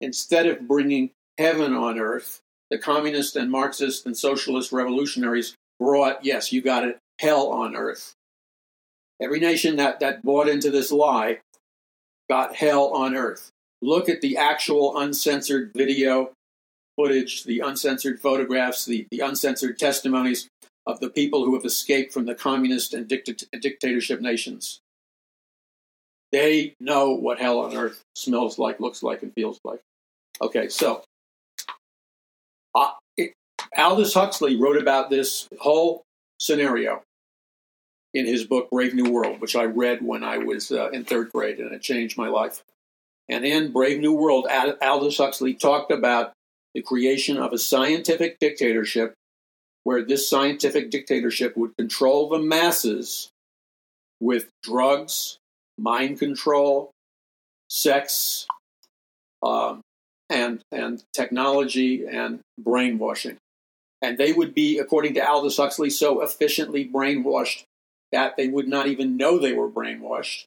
[0.02, 6.52] Instead of bringing heaven on earth, the communist and Marxist and socialist revolutionaries brought, yes,
[6.52, 8.14] you got it, hell on earth.
[9.22, 11.40] Every nation that, that bought into this lie
[12.30, 13.50] got hell on earth.
[13.82, 16.32] Look at the actual uncensored video
[16.96, 20.48] footage, the uncensored photographs, the, the uncensored testimonies
[20.86, 24.80] of the people who have escaped from the communist and dicta- dictatorship nations.
[26.32, 29.82] They know what hell on earth smells like, looks like, and feels like.
[30.42, 31.04] Okay, so
[32.76, 33.34] uh, it,
[33.78, 36.04] Aldous Huxley wrote about this whole
[36.40, 37.04] scenario
[38.14, 41.32] in his book Brave New World, which I read when I was uh, in third
[41.32, 42.64] grade, and it changed my life.
[43.30, 46.34] And in Brave New World, Aldous Huxley talked about
[46.74, 49.14] the creation of a scientific dictatorship
[49.84, 53.30] where this scientific dictatorship would control the masses
[54.20, 55.38] with drugs,
[55.78, 56.92] mind control,
[57.70, 58.48] sex,
[59.42, 59.82] um,
[60.30, 63.38] and, and technology and brainwashing.
[64.02, 67.64] And they would be, according to Aldous Huxley, so efficiently brainwashed
[68.14, 70.46] that they would not even know they were brainwashed.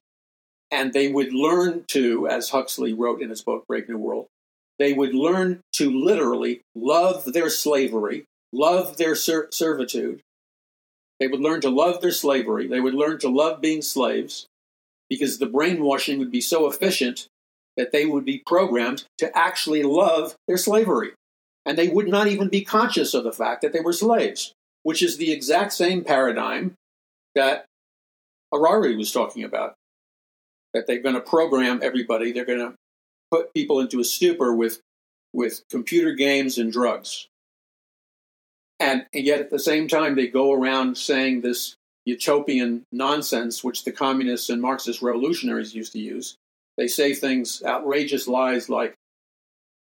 [0.71, 4.27] And they would learn to, as Huxley wrote in his book, Brave New World,
[4.79, 10.21] they would learn to literally love their slavery, love their ser- servitude.
[11.19, 12.67] They would learn to love their slavery.
[12.67, 14.45] They would learn to love being slaves
[15.09, 17.27] because the brainwashing would be so efficient
[17.75, 21.11] that they would be programmed to actually love their slavery.
[21.65, 24.53] And they would not even be conscious of the fact that they were slaves,
[24.83, 26.75] which is the exact same paradigm
[27.37, 27.65] that
[28.51, 29.75] Harari was talking about.
[30.73, 32.75] That they're going to program everybody, they're going to
[33.31, 34.79] put people into a stupor with,
[35.33, 37.27] with computer games and drugs.
[38.79, 41.75] And, and yet at the same time, they go around saying this
[42.05, 46.35] utopian nonsense, which the communists and Marxist revolutionaries used to use.
[46.77, 48.93] They say things, outrageous lies like,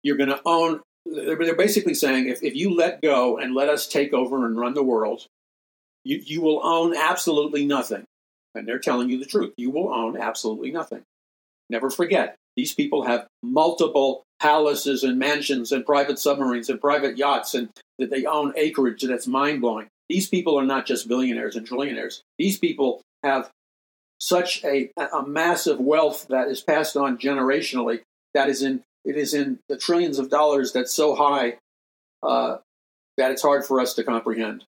[0.03, 0.81] you're going to own.
[1.05, 4.75] They're basically saying if, if you let go and let us take over and run
[4.75, 5.27] the world,
[6.05, 8.05] you, you will own absolutely nothing.
[8.53, 9.53] And they're telling you the truth.
[9.57, 11.03] You will own absolutely nothing.
[11.69, 17.53] Never forget, these people have multiple palaces and mansions and private submarines and private yachts,
[17.53, 19.87] and that they own acreage that's mind blowing.
[20.07, 22.21] These people are not just billionaires and trillionaires.
[22.37, 23.49] These people have
[24.19, 28.01] such a, a massive wealth that is passed on generationally
[28.33, 31.57] that is in it is in the trillions of dollars that's so high
[32.23, 32.57] uh,
[33.17, 34.63] that it's hard for us to comprehend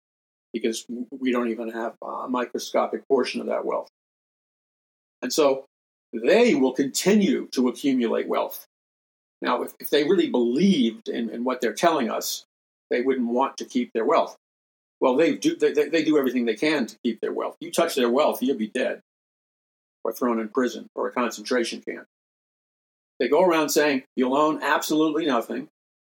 [0.54, 3.90] because we don't even have a microscopic portion of that wealth.
[5.22, 5.66] And so
[6.14, 8.68] they will continue to accumulate wealth.
[9.42, 12.46] Now, if, if they really believed in, in, what they're telling us,
[12.90, 14.38] they wouldn't want to keep their wealth.
[15.02, 17.58] Well, they do, they, they do everything they can to keep their wealth.
[17.60, 19.02] You touch their wealth, you'll be dead
[20.04, 22.06] or thrown in prison or a concentration camp.
[23.20, 25.68] They go around saying, you'll own absolutely nothing,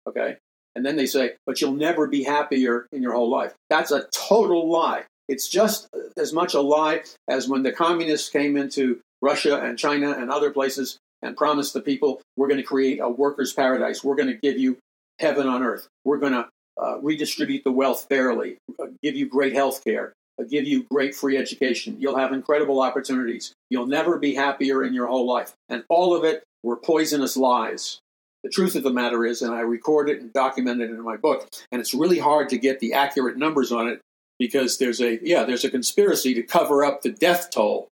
[0.07, 0.37] okay?
[0.79, 3.53] And then they say, but you'll never be happier in your whole life.
[3.69, 5.03] That's a total lie.
[5.29, 10.13] It's just as much a lie as when the communists came into Russia and China
[10.13, 14.05] and other places and promised the people, we're going to create a workers' paradise.
[14.05, 14.79] We're going to give you
[15.19, 15.89] heaven on earth.
[16.05, 16.49] We're going to
[16.81, 21.13] uh, redistribute the wealth fairly, uh, give you great health care, uh, give you great
[21.13, 21.97] free education.
[21.99, 23.53] You'll have incredible opportunities.
[23.69, 25.55] You'll never be happier in your whole life.
[25.69, 27.99] And all of it were poisonous lies.
[28.45, 31.17] The truth of the matter is, and I record it and document it in my
[31.17, 34.01] book, and it's really hard to get the accurate numbers on it
[34.39, 37.89] because there's a yeah there's a conspiracy to cover up the death toll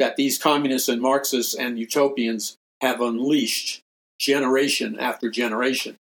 [0.00, 3.80] that these communists and Marxists and utopians have unleashed
[4.18, 5.96] generation after generation.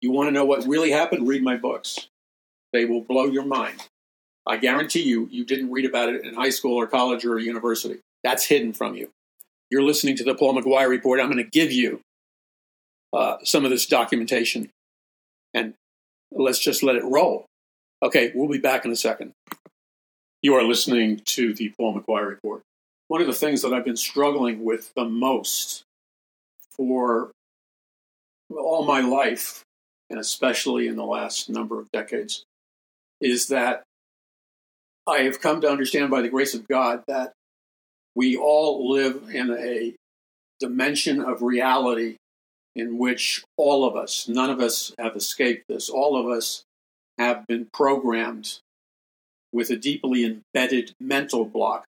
[0.00, 1.26] You want to know what really happened?
[1.26, 2.08] Read my books.
[2.72, 3.88] They will blow your mind.
[4.46, 7.98] I guarantee you, you didn't read about it in high school or college or university.
[8.22, 9.10] That's hidden from you.
[9.70, 11.20] You're listening to the Paul McGuire Report.
[11.20, 12.00] I'm going to give you
[13.12, 14.70] uh, some of this documentation
[15.54, 15.74] and
[16.30, 17.46] let's just let it roll.
[18.02, 19.32] Okay, we'll be back in a second.
[20.42, 22.62] You are listening to the Paul McGuire Report.
[23.08, 25.82] one of the things that I've been struggling with the most
[26.76, 27.32] for
[28.50, 29.62] all my life,
[30.10, 32.44] and especially in the last number of decades,
[33.20, 33.82] is that
[35.06, 37.32] I have come to understand by the grace of God that
[38.14, 39.94] we all live in a
[40.60, 42.16] dimension of reality
[42.78, 46.62] in which all of us, none of us have escaped this, all of us
[47.18, 48.60] have been programmed
[49.52, 51.84] with a deeply embedded mental block.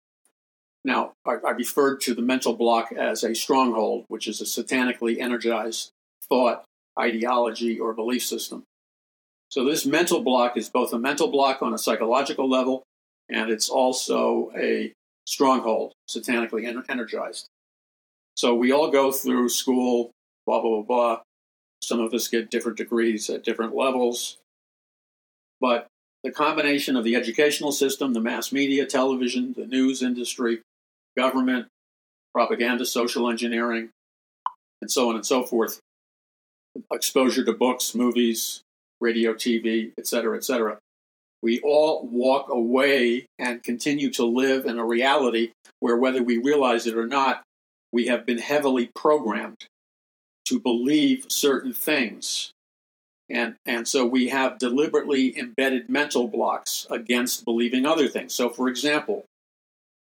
[0.84, 5.20] Now, I, I referred to the mental block as a stronghold, which is a satanically
[5.20, 5.90] energized
[6.28, 6.64] thought,
[6.98, 8.62] ideology, or belief system.
[9.50, 12.82] So, this mental block is both a mental block on a psychological level,
[13.28, 14.92] and it's also a
[15.26, 17.46] stronghold, satanically energized.
[18.36, 20.12] So, we all go through school,
[20.48, 21.20] blah, blah, blah, blah.
[21.82, 24.38] Some of us get different degrees at different levels.
[25.60, 25.86] But
[26.24, 30.62] the combination of the educational system, the mass media, television, the news industry,
[31.18, 31.66] government,
[32.32, 33.90] propaganda, social engineering,
[34.80, 35.80] and so on and so forth,
[36.90, 38.62] exposure to books, movies,
[39.02, 40.78] radio, TV, etc., etc.
[41.42, 46.86] We all walk away and continue to live in a reality where, whether we realize
[46.86, 47.42] it or not,
[47.92, 49.66] we have been heavily programmed
[50.48, 52.52] to believe certain things.
[53.30, 58.34] And, and so we have deliberately embedded mental blocks against believing other things.
[58.34, 59.26] So, for example,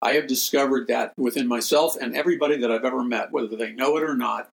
[0.00, 3.96] I have discovered that within myself and everybody that I've ever met, whether they know
[3.96, 4.48] it or not,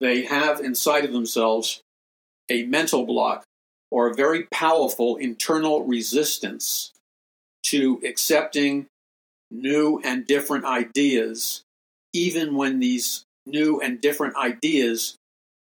[0.00, 1.80] they have inside of themselves
[2.50, 3.44] a mental block
[3.90, 6.92] or a very powerful internal resistance
[7.64, 8.86] to accepting
[9.50, 11.62] new and different ideas,
[12.12, 15.16] even when these new and different ideas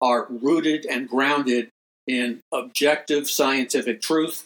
[0.01, 1.69] are rooted and grounded
[2.07, 4.45] in objective scientific truth.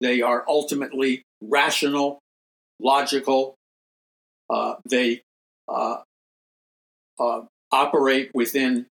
[0.00, 2.18] They are ultimately rational,
[2.80, 3.54] logical.
[4.48, 5.22] Uh, they
[5.68, 5.98] uh,
[7.18, 8.86] uh, operate within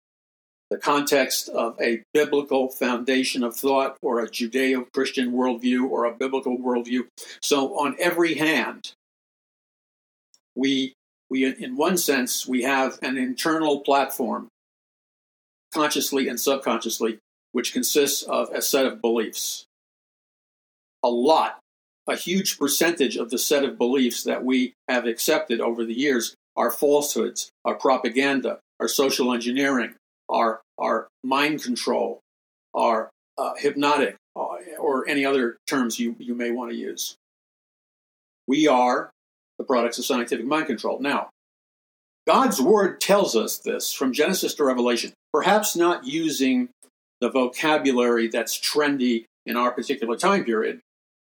[0.71, 6.15] the context of a biblical foundation of thought or a Judeo Christian worldview or a
[6.15, 7.07] biblical worldview.
[7.43, 8.93] So, on every hand,
[10.55, 10.95] we,
[11.33, 14.49] we, in one sense, we have an internal platform
[15.73, 17.21] consciously and subconsciously,
[17.53, 19.65] which consists of a set of beliefs.
[21.03, 21.59] A lot,
[22.07, 26.35] a huge percentage of the set of beliefs that we have accepted over the years
[26.55, 29.95] are falsehoods, are propaganda, are social engineering,
[30.29, 32.21] are, are mind control,
[32.75, 33.09] are
[33.39, 37.17] uh, hypnotic, uh, or any other terms you, you may want to use.
[38.47, 39.11] We are
[39.63, 40.99] the products of scientific mind control.
[41.01, 41.31] Now,
[42.27, 46.69] God's word tells us this from Genesis to Revelation, perhaps not using
[47.21, 50.81] the vocabulary that's trendy in our particular time period,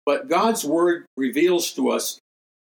[0.04, 2.18] but God's word reveals to us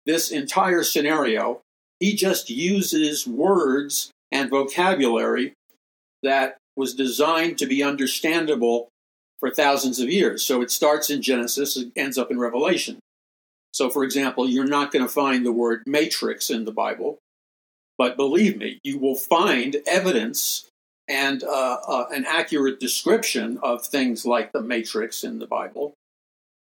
[0.06, 1.60] this entire scenario.
[2.00, 5.52] He just uses words and vocabulary
[6.22, 8.88] that was designed to be understandable
[9.40, 10.42] for thousands of years.
[10.42, 12.98] So it starts in Genesis, it ends up in Revelation.
[13.72, 17.18] So, for example, you're not going to find the word matrix in the Bible.
[17.98, 20.68] But believe me, you will find evidence
[21.08, 25.94] and uh, uh, an accurate description of things like the Matrix in the Bible.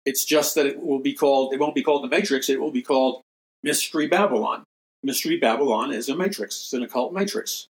[0.06, 2.72] It's just that it will be called, it won't be called the Matrix, it will
[2.72, 3.22] be called
[3.62, 4.64] Mystery Babylon.
[5.04, 7.68] Mystery Babylon is a matrix, it's an occult matrix.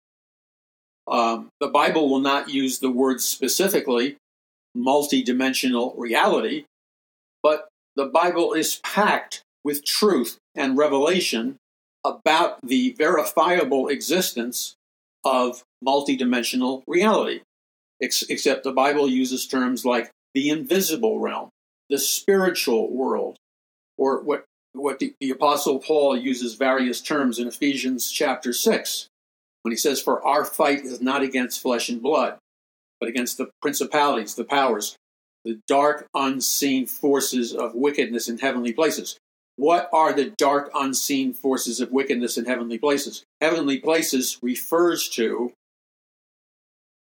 [1.07, 4.16] Um, the Bible will not use the word specifically
[4.77, 6.64] multidimensional reality,
[7.43, 7.68] but
[7.99, 11.57] the Bible is packed with truth and revelation
[12.05, 14.76] about the verifiable existence
[15.24, 17.40] of multidimensional reality.
[18.01, 21.49] Ex- except the Bible uses terms like the invisible realm,
[21.90, 23.36] the spiritual world,
[23.96, 24.44] or what,
[24.74, 29.09] what the, the Apostle Paul uses various terms in Ephesians chapter 6
[29.62, 32.38] when he says, For our fight is not against flesh and blood,
[33.01, 34.96] but against the principalities, the powers,
[35.49, 39.16] the dark unseen forces of wickedness in heavenly places.
[39.57, 43.24] What are the dark, unseen forces of wickedness in heavenly places?
[43.40, 45.53] Heavenly places refers to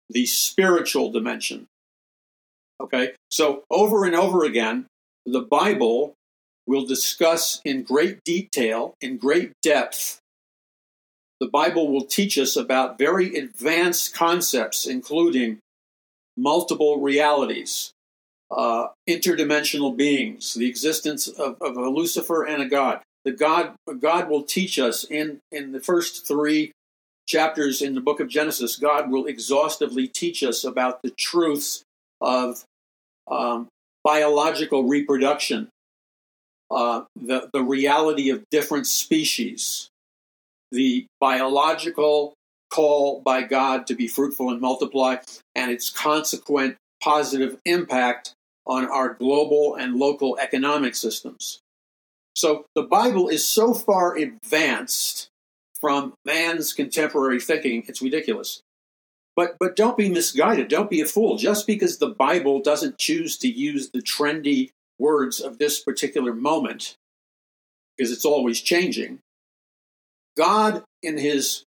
[0.09, 1.67] the spiritual dimension.
[2.81, 4.86] Okay, so over and over again,
[5.25, 6.13] the Bible
[6.67, 10.19] will discuss in great detail, in great depth,
[11.39, 15.59] the Bible will teach us about very advanced concepts, including
[16.36, 17.93] multiple realities,
[18.51, 23.01] uh, interdimensional beings, the existence of, of, a Lucifer and a God.
[23.23, 26.71] The God God will teach us in in the first three
[27.27, 28.75] chapters in the book of Genesis.
[28.75, 31.83] God will exhaustively teach us about the truths
[32.21, 32.63] of
[33.27, 33.67] um,
[34.03, 35.69] biological reproduction,
[36.69, 39.89] uh, the, the reality of different species,
[40.71, 42.35] the biological
[42.69, 45.17] call by God to be fruitful and multiply,
[45.55, 48.33] and its consequent positive impact
[48.65, 51.59] on our global and local economic systems.
[52.35, 55.29] So the Bible is so far advanced
[55.79, 58.61] from man's contemporary thinking, it's ridiculous.
[59.35, 60.69] But but don't be misguided.
[60.69, 61.37] Don't be a fool.
[61.37, 66.95] Just because the Bible doesn't choose to use the trendy words of this particular moment,
[67.97, 69.19] because it's always changing,
[70.37, 71.63] God, in his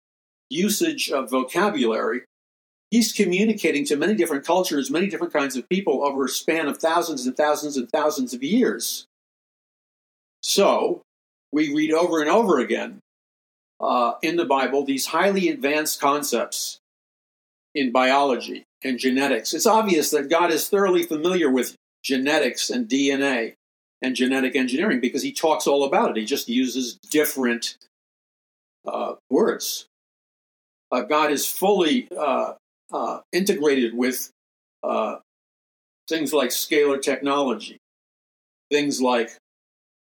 [0.49, 2.23] usage of vocabulary,
[2.91, 6.79] he's communicating to many different cultures, many different kinds of people over a span of
[6.79, 9.07] thousands and thousands and thousands of years.
[10.41, 11.03] So
[11.53, 13.01] we read over and over again
[13.81, 16.79] uh, in the Bible these highly advanced concepts
[17.75, 19.53] in biology and genetics.
[19.53, 23.55] It's obvious that God is thoroughly familiar with genetics and DNA
[24.01, 26.17] and genetic engineering because he talks all about it.
[26.17, 27.77] He just uses different
[28.87, 29.87] uh, words.
[30.93, 32.55] Uh, God is fully uh,
[32.93, 34.31] uh integrated with
[34.83, 35.17] uh,
[36.09, 37.79] things like scalar technology,
[38.71, 39.31] things like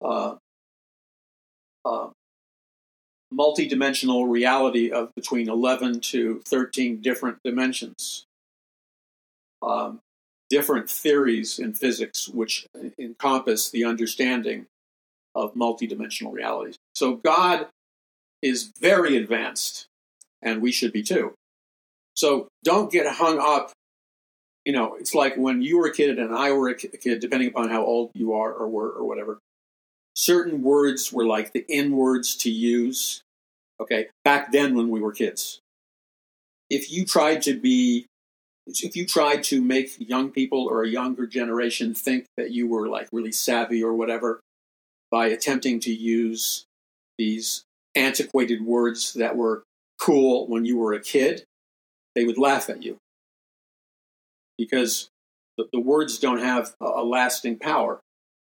[0.03, 0.37] uh,
[3.31, 8.27] multi-dimensional reality of between 11 to 13 different dimensions.
[9.63, 10.01] Um,
[10.49, 12.67] different theories in physics which
[12.99, 14.67] encompass the understanding
[15.35, 16.77] of multidimensional realities.
[16.95, 17.69] So God
[18.43, 19.87] is very advanced,
[20.43, 21.35] and we should be too.
[22.21, 23.73] So don't get hung up.
[24.67, 27.49] You know, it's like when you were a kid and I were a kid, depending
[27.49, 29.39] upon how old you are or were or whatever.
[30.15, 33.23] Certain words were like the N words to use.
[33.81, 35.61] Okay, back then when we were kids.
[36.69, 38.05] If you tried to be
[38.67, 42.87] if you tried to make young people or a younger generation think that you were
[42.87, 44.41] like really savvy or whatever
[45.11, 46.67] by attempting to use
[47.17, 47.65] these
[47.97, 49.63] antiquated words that were
[49.99, 51.45] cool when you were a kid,
[52.15, 52.99] they would laugh at you
[54.59, 55.09] because
[55.57, 58.01] the, the words don't have a, a lasting power.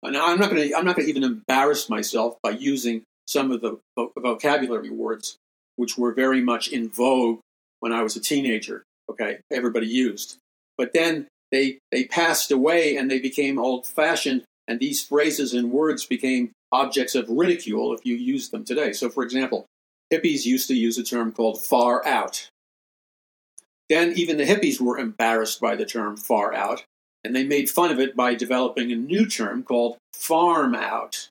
[0.04, 3.52] And I'm not going to I'm not going to even embarrass myself by using some
[3.52, 3.80] of the
[4.18, 5.38] vocabulary words
[5.78, 7.40] which were very much in vogue
[7.80, 10.38] when I was a teenager okay, everybody used.
[10.78, 15.72] But then they they passed away and they became old fashioned, and these phrases and
[15.72, 18.92] words became objects of ridicule if you use them today.
[18.92, 19.66] So, for example,
[20.12, 22.50] hippies used to use a term called far out.
[23.90, 26.84] Then even the hippies were embarrassed by the term far out,
[27.24, 31.30] and they made fun of it by developing a new term called farm out.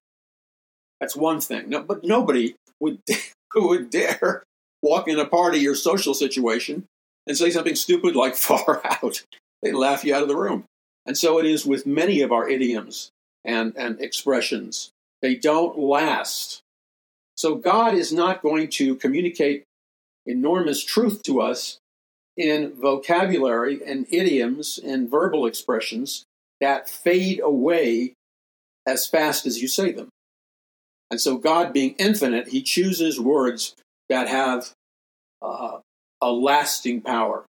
[1.01, 1.69] That's one thing.
[1.69, 3.01] No, but nobody would
[3.55, 4.43] would dare
[4.83, 6.85] walk in a party or social situation
[7.27, 9.25] and say something stupid like far out.
[9.63, 10.65] They laugh you out of the room.
[11.07, 13.11] And so it is with many of our idioms
[13.45, 14.91] and, and expressions.
[15.23, 16.61] They don't last.
[17.37, 19.65] So God is not going to communicate
[20.27, 21.79] enormous truth to us
[22.37, 26.25] in vocabulary and idioms and verbal expressions
[26.61, 28.15] that fade away
[28.87, 30.09] as fast as you say them.
[31.11, 33.75] And so, God being infinite, He chooses words
[34.09, 34.73] that have
[35.43, 35.79] uh,
[36.21, 37.45] a lasting power.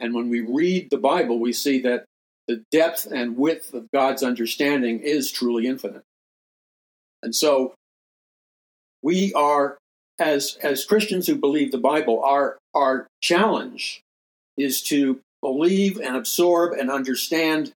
[0.00, 2.04] And when we read the Bible, we see that
[2.46, 6.02] the depth and width of God's understanding is truly infinite.
[7.22, 7.74] And so
[9.02, 9.78] we are,
[10.18, 14.02] as, as Christians who believe the Bible, our, our challenge
[14.56, 17.72] is to believe and absorb and understand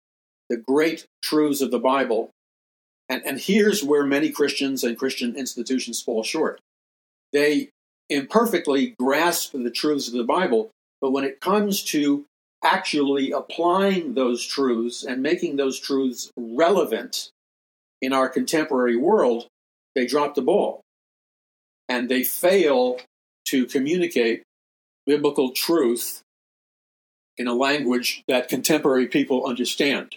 [0.49, 2.31] the great truths of the Bible.
[3.09, 6.61] And, and here's where many Christians and Christian institutions fall short.
[7.33, 7.71] They
[8.09, 10.71] imperfectly grasp the truths of the Bible,
[11.01, 12.25] but when it comes to
[12.65, 17.31] actually applying those truths and making those truths relevant
[18.01, 19.47] in our contemporary world,
[19.95, 20.81] they drop the ball.
[21.89, 22.99] And they fail
[23.47, 24.43] to communicate
[25.07, 26.23] biblical truth
[27.39, 30.17] in a language that contemporary people understand.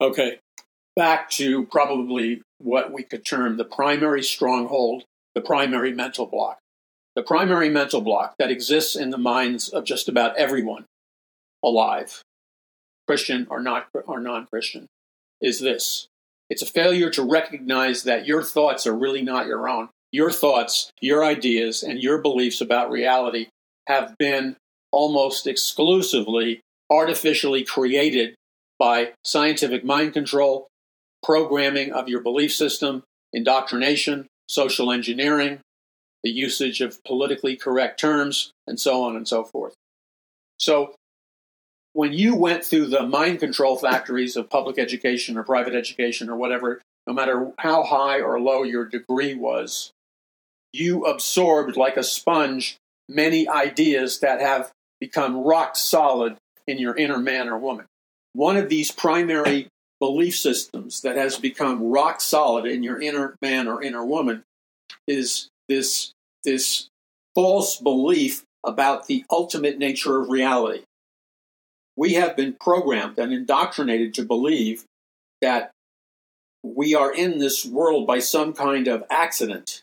[0.00, 0.40] Okay,
[0.96, 6.58] back to probably what we could term the primary stronghold, the primary mental block.
[7.16, 10.84] The primary mental block that exists in the minds of just about everyone
[11.62, 12.22] alive,
[13.06, 14.86] Christian or not or non-Christian,
[15.40, 16.08] is this.
[16.54, 19.88] It's a failure to recognize that your thoughts are really not your own.
[20.12, 23.48] Your thoughts, your ideas, and your beliefs about reality
[23.88, 24.54] have been
[24.92, 26.60] almost exclusively
[26.92, 28.36] artificially created
[28.78, 30.68] by scientific mind control
[31.24, 33.02] programming of your belief system,
[33.32, 35.58] indoctrination, social engineering,
[36.22, 39.74] the usage of politically correct terms, and so on and so forth.
[40.60, 40.94] So,
[41.94, 46.36] when you went through the mind control factories of public education or private education or
[46.36, 49.92] whatever, no matter how high or low your degree was,
[50.72, 52.76] you absorbed like a sponge
[53.08, 56.36] many ideas that have become rock solid
[56.66, 57.86] in your inner man or woman.
[58.32, 59.68] One of these primary
[60.00, 64.42] belief systems that has become rock solid in your inner man or inner woman
[65.06, 66.10] is this,
[66.42, 66.88] this
[67.36, 70.82] false belief about the ultimate nature of reality.
[71.96, 74.84] We have been programmed and indoctrinated to believe
[75.40, 75.70] that
[76.62, 79.82] we are in this world by some kind of accident,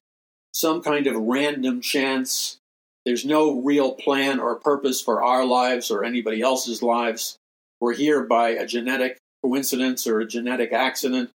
[0.53, 2.57] some kind of random chance.
[3.05, 7.37] There's no real plan or purpose for our lives or anybody else's lives.
[7.79, 11.29] We're here by a genetic coincidence or a genetic accident.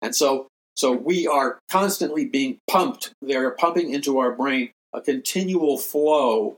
[0.00, 3.12] And so, so we are constantly being pumped.
[3.20, 6.56] They're pumping into our brain a continual flow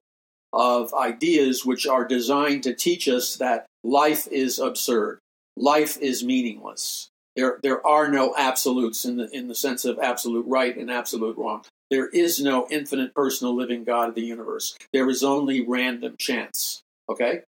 [0.52, 5.18] of ideas which are designed to teach us that life is absurd,
[5.56, 7.08] life is meaningless.
[7.36, 11.38] There, there are no absolutes in the, in the sense of absolute right and absolute
[11.38, 11.64] wrong.
[11.90, 14.76] There is no infinite personal living God of the universe.
[14.92, 16.82] There is only random chance.
[17.08, 17.42] Okay?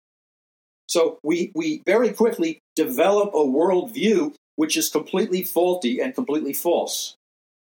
[0.86, 7.14] So we, we very quickly develop a worldview which is completely faulty and completely false.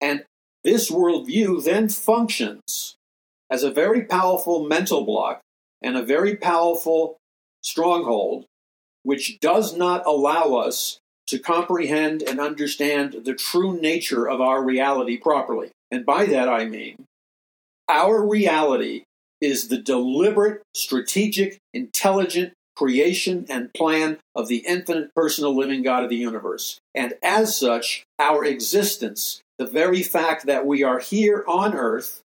[0.00, 0.24] And
[0.64, 2.96] this worldview then functions
[3.52, 5.42] as a very powerful mental block
[5.82, 7.18] and a very powerful
[7.62, 8.46] stronghold,
[9.02, 15.18] which does not allow us to comprehend and understand the true nature of our reality
[15.18, 15.70] properly.
[15.90, 17.04] And by that I mean,
[17.90, 19.02] our reality
[19.42, 26.08] is the deliberate, strategic, intelligent creation and plan of the infinite personal living God of
[26.08, 26.80] the universe.
[26.94, 32.22] And as such, our existence, the very fact that we are here on earth,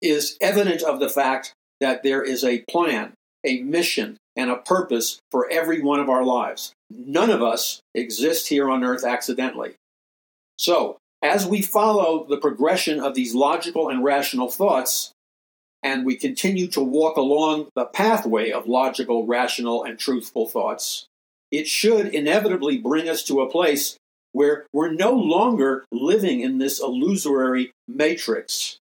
[0.00, 3.12] is evident of the fact that there is a plan,
[3.44, 6.72] a mission, and a purpose for every one of our lives.
[6.90, 9.74] None of us exist here on earth accidentally.
[10.56, 15.12] So, as we follow the progression of these logical and rational thoughts,
[15.82, 21.06] and we continue to walk along the pathway of logical, rational, and truthful thoughts,
[21.50, 23.96] it should inevitably bring us to a place
[24.32, 28.78] where we're no longer living in this illusory matrix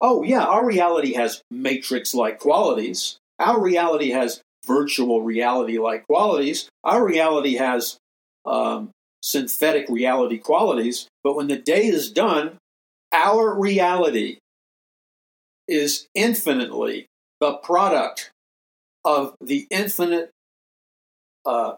[0.00, 3.18] oh, yeah, our reality has matrix like qualities.
[3.38, 6.68] Our reality has virtual reality like qualities.
[6.84, 7.98] Our reality has
[8.44, 8.90] um,
[9.22, 11.08] synthetic reality qualities.
[11.22, 12.58] But when the day is done,
[13.12, 14.38] our reality
[15.68, 17.06] is infinitely
[17.40, 18.30] the product
[19.04, 20.30] of the infinite
[21.44, 21.74] uh,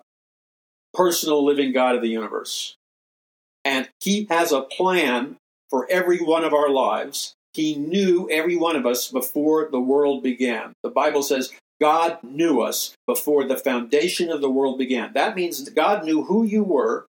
[0.95, 2.75] personal living God of the universe.
[3.65, 5.37] And He has a plan
[5.71, 7.35] for every one of our lives.
[7.59, 10.75] He knew every one of us before the world began.
[10.85, 15.13] The Bible says God knew us before the foundation of the world began.
[15.15, 17.07] That means that God knew who you were,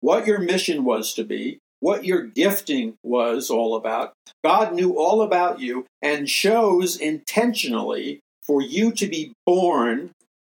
[0.00, 4.12] what your mission was to be, what your gifting was all about.
[4.44, 10.10] God knew all about you and chose intentionally for you to be born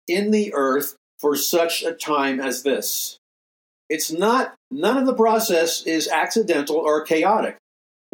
[0.09, 3.19] in the earth for such a time as this.
[3.91, 7.59] It's not, none of the process is accidental or chaotic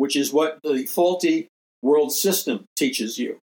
[0.00, 1.46] which is what the faulty
[1.82, 3.36] world system teaches you.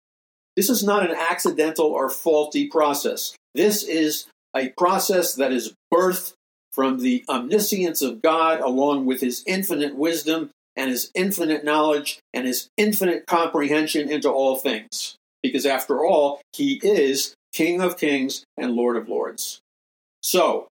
[0.54, 3.34] This is not an accidental or faulty process.
[3.56, 6.34] This is a process that is birthed
[6.70, 12.46] from the omniscience of God, along with his infinite wisdom and his infinite knowledge and
[12.46, 15.16] his infinite comprehension into all things.
[15.42, 19.58] Because after all, he is King of kings and Lord of lords.
[20.22, 20.68] So,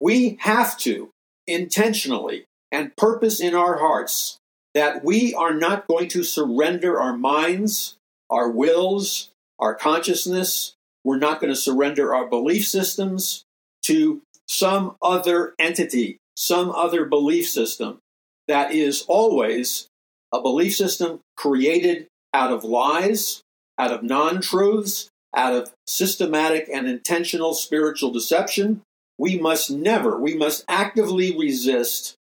[0.00, 1.10] we have to
[1.48, 4.38] intentionally and purpose in our hearts
[4.74, 7.96] that we are not going to surrender our minds,
[8.28, 10.74] our wills, our consciousness.
[11.04, 13.44] We're not going to surrender our belief systems
[13.82, 17.98] to some other entity, some other belief system
[18.48, 19.86] that is always
[20.32, 23.42] a belief system created out of lies,
[23.78, 28.82] out of non truths, out of systematic and intentional spiritual deception.
[29.18, 32.16] We must never, we must actively resist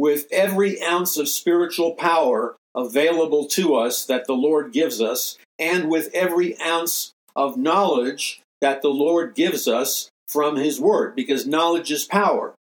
[0.00, 5.90] with every ounce of spiritual power available to us that the Lord gives us, and
[5.90, 11.92] with every ounce of knowledge that the Lord gives us from His Word, because knowledge
[11.92, 12.54] is power.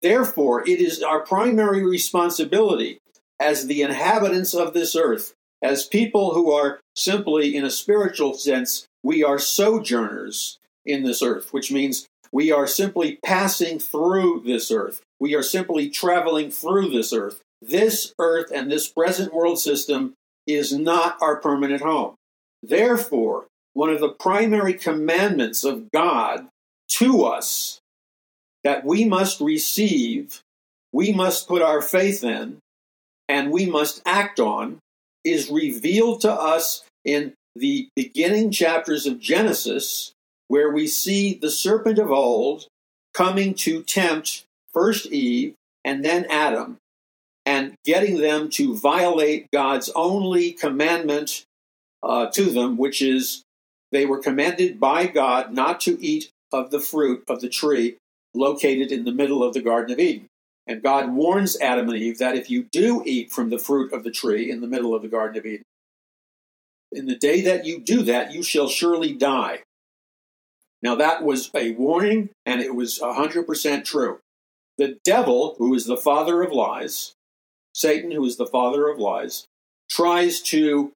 [0.00, 3.00] Therefore, it is our primary responsibility
[3.38, 8.86] as the inhabitants of this earth, as people who are simply, in a spiritual sense,
[9.02, 15.02] we are sojourners in this earth, which means we are simply passing through this earth.
[15.20, 17.40] We are simply traveling through this earth.
[17.60, 20.14] This earth and this present world system
[20.46, 22.14] is not our permanent home.
[22.62, 26.48] Therefore, one of the primary commandments of God
[26.88, 27.80] to us
[28.64, 30.40] that we must receive,
[30.92, 32.58] we must put our faith in,
[33.28, 34.78] and we must act on
[35.24, 40.12] is revealed to us in the beginning chapters of Genesis,
[40.48, 42.66] where we see the serpent of old
[43.14, 45.54] coming to tempt first Eve
[45.84, 46.78] and then Adam
[47.46, 51.44] and getting them to violate God's only commandment
[52.02, 53.42] uh, to them, which is
[53.90, 57.96] they were commanded by God not to eat of the fruit of the tree
[58.34, 60.26] located in the middle of the Garden of Eden.
[60.66, 64.04] And God warns Adam and Eve that if you do eat from the fruit of
[64.04, 65.64] the tree in the middle of the Garden of Eden,
[66.92, 69.60] in the day that you do that, you shall surely die.
[70.82, 74.20] Now, that was a warning, and it was 100% true.
[74.78, 77.12] The devil, who is the father of lies,
[77.74, 79.44] Satan, who is the father of lies,
[79.90, 80.92] tries to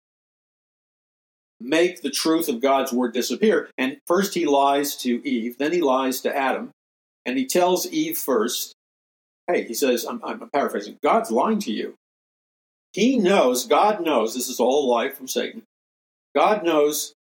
[1.60, 3.70] make the truth of God's word disappear.
[3.78, 6.70] And first he lies to Eve, then he lies to Adam,
[7.24, 8.72] and he tells Eve first,
[9.46, 11.94] hey, he says, I'm, I'm paraphrasing, God's lying to you.
[12.92, 15.62] He knows, God knows, this is all a lie from Satan.
[16.34, 17.14] God knows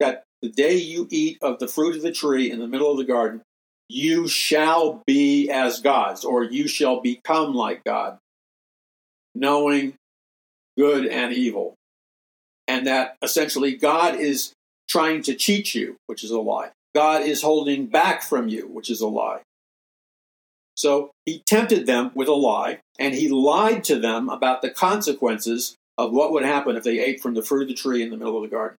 [0.00, 2.98] that the day you eat of the fruit of the tree in the middle of
[2.98, 3.42] the garden,
[3.88, 8.18] you shall be as gods, or you shall become like God,
[9.34, 9.94] knowing
[10.76, 11.74] good and evil.
[12.66, 14.52] And that essentially God is
[14.88, 16.70] trying to cheat you, which is a lie.
[16.94, 19.40] God is holding back from you, which is a lie.
[20.74, 25.74] So he tempted them with a lie, and he lied to them about the consequences
[25.96, 28.16] of what would happen if they ate from the fruit of the tree in the
[28.16, 28.76] middle of the garden.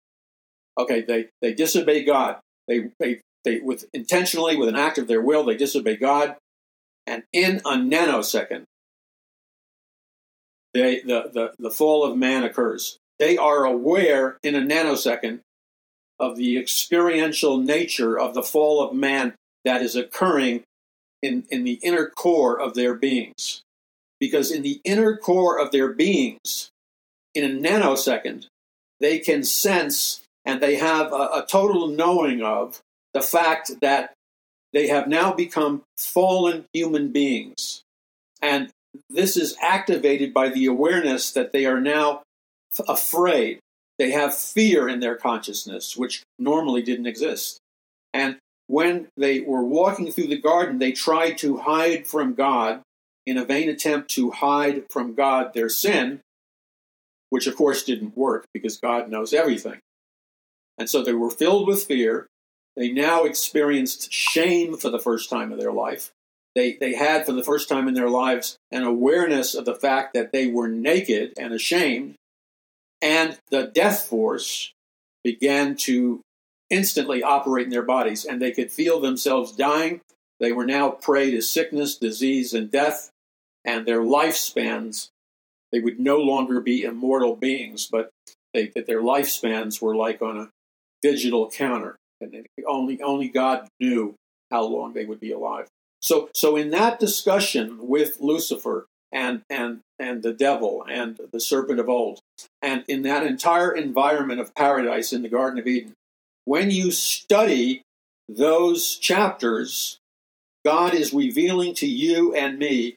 [0.79, 2.37] Okay, they, they disobey God.
[2.69, 6.37] They, they, they with intentionally, with an act of their will, they disobey God,
[7.07, 8.65] and in a nanosecond,
[10.75, 12.99] they, the, the, the fall of man occurs.
[13.19, 15.41] They are aware in a nanosecond
[16.21, 19.35] of the experiential nature of the fall of man
[19.65, 20.65] that is occurring
[21.23, 23.63] in, in the inner core of their beings.
[24.21, 26.71] Because in the inner core of their beings,
[27.35, 28.47] in a nanosecond,
[29.01, 32.81] they can sense and they have a, a total knowing of
[33.19, 34.13] the fact that
[34.73, 37.83] they have now become fallen human beings.
[38.41, 38.71] And
[39.11, 42.23] this is activated by the awareness that they are now
[42.87, 43.59] afraid.
[43.99, 47.59] They have fear in their consciousness, which normally didn't exist.
[48.15, 48.39] And
[48.69, 52.83] when they were walking through the garden, they tried to hide from God
[53.27, 56.21] in a vain attempt to hide from God their sin,
[57.31, 59.81] which of course didn't work because God knows everything.
[60.79, 62.29] And so they were filled with fear.
[62.79, 66.13] They now experienced shame for the first time in their life.
[66.55, 70.15] They, they had, for the first time in their lives, an awareness of the fact
[70.15, 72.15] that they were naked and ashamed.
[73.03, 74.73] And the death force
[75.25, 76.21] began to
[76.71, 80.01] instantly operate in their bodies, and they could feel themselves dying.
[80.39, 83.11] They were now prey to sickness, disease, and death,
[83.65, 85.09] and their lifespans,
[85.73, 88.11] they would no longer be immortal beings, but
[88.55, 90.51] they, that their lifespans were like on a
[91.03, 94.15] digital counter, and only only God knew
[94.51, 95.69] how long they would be alive.
[96.01, 101.81] So, so in that discussion with Lucifer and and and the devil and the serpent
[101.81, 102.21] of old,
[102.63, 105.95] and in that entire environment of paradise in the Garden of Eden,
[106.45, 107.83] when you study
[108.29, 109.99] those chapters,
[110.65, 112.97] God is revealing to you and me.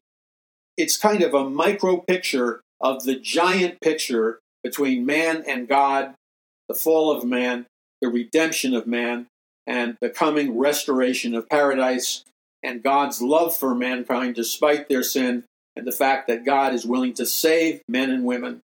[0.77, 6.13] It's kind of a micro picture of the giant picture between man and God,
[6.67, 7.65] the fall of man,
[8.01, 9.27] the redemption of man,
[9.67, 12.23] and the coming restoration of paradise,
[12.63, 15.43] and God's love for mankind despite their sin,
[15.75, 18.61] and the fact that God is willing to save men and women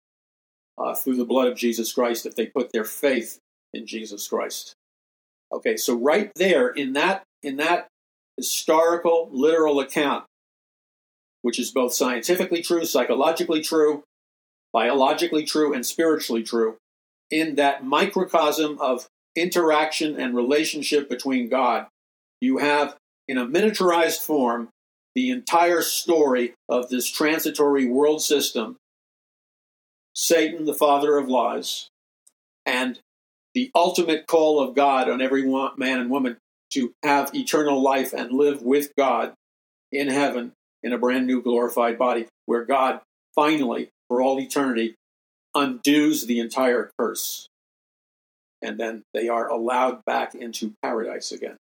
[0.78, 3.40] uh, through the blood of Jesus Christ if they put their faith
[3.74, 4.74] in Jesus Christ.
[5.52, 7.88] Okay, so right there in that in that
[8.38, 10.26] historical literal account,
[11.42, 14.04] which is both scientifically true, psychologically true,
[14.74, 16.78] biologically true, and spiritually true,
[17.30, 21.88] in that microcosm of interaction and relationship between God,
[22.42, 22.96] you have
[23.28, 24.70] in a miniaturized form
[25.16, 28.78] the entire story of this transitory world system
[30.18, 31.90] Satan, the father of lies,
[32.66, 33.00] and
[33.54, 36.38] the ultimate call of God on every man and woman
[36.72, 39.34] to have eternal life and live with God
[39.92, 43.02] in heaven in a brand new glorified body, where God
[43.34, 44.96] finally, for all eternity,
[45.54, 47.48] undoes the entire curse.
[48.66, 51.57] And then they are allowed back into paradise again.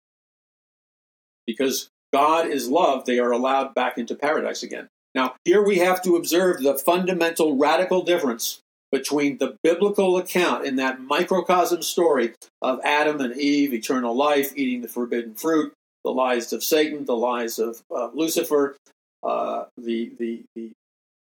[1.46, 4.88] Because God is love, they are allowed back into paradise again.
[5.14, 8.61] Now, here we have to observe the fundamental radical difference
[8.92, 14.82] between the biblical account in that microcosm story of Adam and Eve, eternal life, eating
[14.82, 15.72] the forbidden fruit,
[16.05, 18.76] the lies of Satan, the lies of uh, Lucifer,
[19.22, 20.72] uh, the, the, the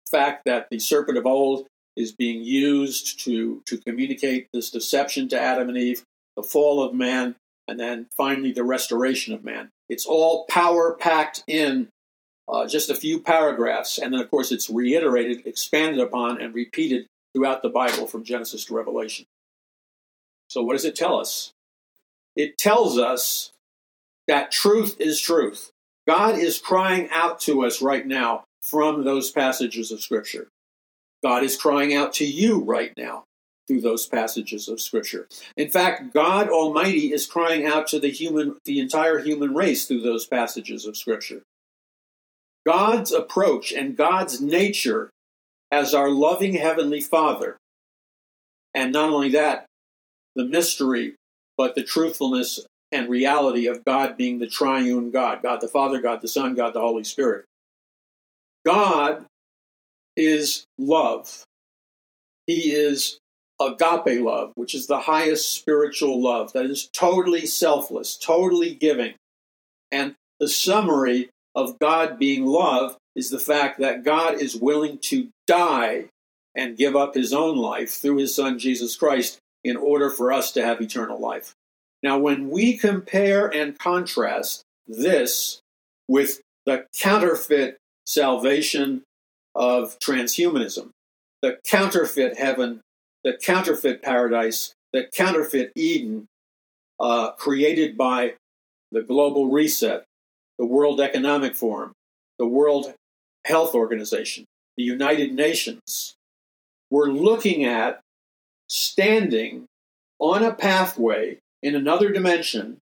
[0.10, 1.68] fact that the serpent of old
[1.98, 6.04] is being used to, to communicate this deception to Adam and Eve,
[6.36, 7.36] the fall of man,
[7.68, 9.70] and then finally the restoration of man.
[9.90, 11.90] It's all power packed in
[12.48, 17.08] uh, just a few paragraphs, and then, of course, it's reiterated, expanded upon, and repeated
[17.34, 19.26] throughout the Bible from Genesis to Revelation.
[20.50, 21.52] So, what does it tell us?
[22.36, 23.52] It tells us
[24.28, 25.72] that truth is truth.
[26.08, 30.48] God is crying out to us right now from those passages of Scripture.
[31.24, 33.24] God is crying out to you right now
[33.68, 35.28] through those passages of Scripture.
[35.56, 40.02] In fact, God Almighty is crying out to the human, the entire human race through
[40.02, 41.42] those passages of Scripture.
[42.66, 45.10] God's approach and God's nature
[45.72, 47.58] as our loving Heavenly Father.
[48.74, 49.66] And not only that,
[50.36, 51.16] the mystery,
[51.58, 56.22] but the truthfulness and reality of God being the triune God God the Father, God
[56.22, 57.46] the Son, God the Holy Spirit.
[58.66, 59.26] God
[60.18, 61.44] is love.
[62.46, 63.20] He is
[63.62, 69.14] agape love, which is the highest spiritual love that is totally selfless, totally giving.
[69.92, 75.30] And the summary of God being love is the fact that God is willing to
[75.48, 76.06] die
[76.56, 80.52] and give up his own life through his son Jesus Christ in order for us
[80.54, 81.54] to have eternal life.
[82.04, 85.62] Now, when we compare and contrast this
[86.08, 89.04] with the counterfeit salvation
[89.58, 90.92] of transhumanism,
[91.42, 92.82] the counterfeit heaven,
[93.24, 96.28] the counterfeit paradise, the counterfeit Eden
[97.00, 98.36] uh, created by
[98.92, 100.04] the global reset,
[100.58, 101.92] the World Economic Forum,
[102.40, 102.94] the World
[103.46, 104.46] Health Organization,
[104.78, 106.16] the United Nations,
[106.90, 108.00] we're looking at
[108.70, 109.66] standing
[110.20, 112.78] on a pathway in another dimension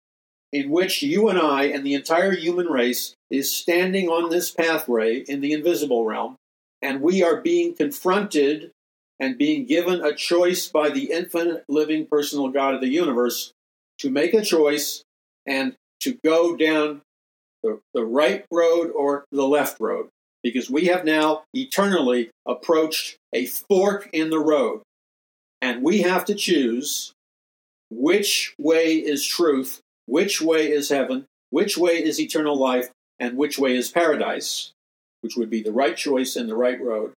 [0.51, 5.17] in which you and I and the entire human race is standing on this pathway
[5.17, 6.35] in the invisible realm,
[6.85, 8.69] and we are being confronted
[9.19, 13.51] and being given a choice by the infinite living personal God of the universe
[13.97, 15.03] to make a choice
[15.47, 17.01] and to go down
[17.63, 20.09] the, the right road or the left road
[20.43, 24.83] because we have now eternally approached a fork in the road.
[25.63, 27.13] And we have to choose
[27.89, 33.57] which way is truth, which way is heaven, which way is eternal life, and which
[33.57, 34.71] way is paradise,
[35.25, 37.11] which would be the right choice and the right road.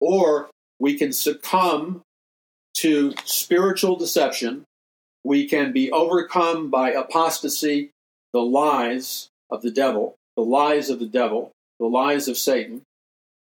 [0.00, 2.00] Or we can succumb
[2.74, 4.62] to spiritual deception.
[5.24, 7.90] We can be overcome by apostasy,
[8.32, 12.82] the lies of the devil, the lies of the devil, the lies of Satan,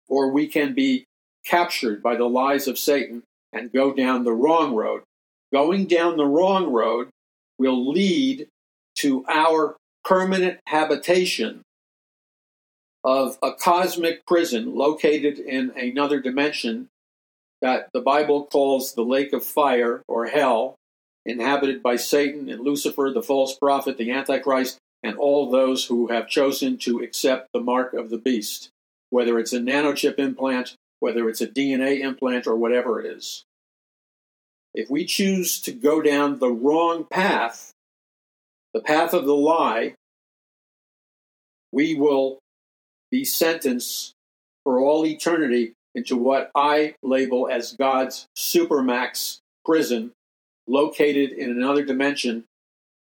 [0.10, 1.06] or we can be
[1.46, 3.22] captured by the lies of Satan
[3.54, 5.04] and go down the wrong road.
[5.54, 7.10] Going down the wrong road
[7.60, 8.48] will lead
[8.96, 11.62] to our permanent habitation
[13.04, 16.88] of a cosmic prison located in another dimension
[17.62, 20.76] that the Bible calls the lake of fire or hell,
[21.26, 26.28] inhabited by Satan and Lucifer, the false prophet, the Antichrist, and all those who have
[26.28, 28.70] chosen to accept the mark of the beast,
[29.10, 33.44] whether it's a nanochip implant, whether it's a DNA implant, or whatever it is.
[34.74, 37.72] If we choose to go down the wrong path,
[38.74, 39.96] the path of the lie,
[41.72, 42.41] we will
[43.12, 44.14] be sentenced
[44.64, 50.12] for all eternity into what I label as God's supermax prison,
[50.68, 52.46] located in another dimension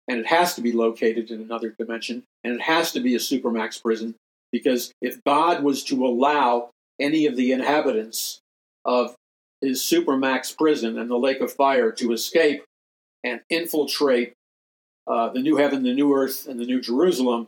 [0.07, 3.19] and it has to be located in another dimension, and it has to be a
[3.19, 4.15] supermax prison
[4.51, 6.69] because if God was to allow
[6.99, 8.39] any of the inhabitants
[8.85, 9.15] of
[9.61, 12.63] his supermax prison and the lake of fire to escape
[13.23, 14.33] and infiltrate
[15.07, 17.47] uh, the new heaven, the new earth, and the new Jerusalem,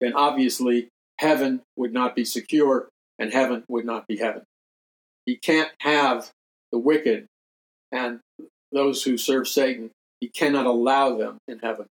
[0.00, 0.88] then obviously
[1.20, 4.42] heaven would not be secure and heaven would not be heaven.
[5.26, 6.30] He can't have
[6.72, 7.26] the wicked
[7.92, 8.20] and
[8.72, 9.90] those who serve Satan
[10.20, 11.86] he cannot allow them in heaven.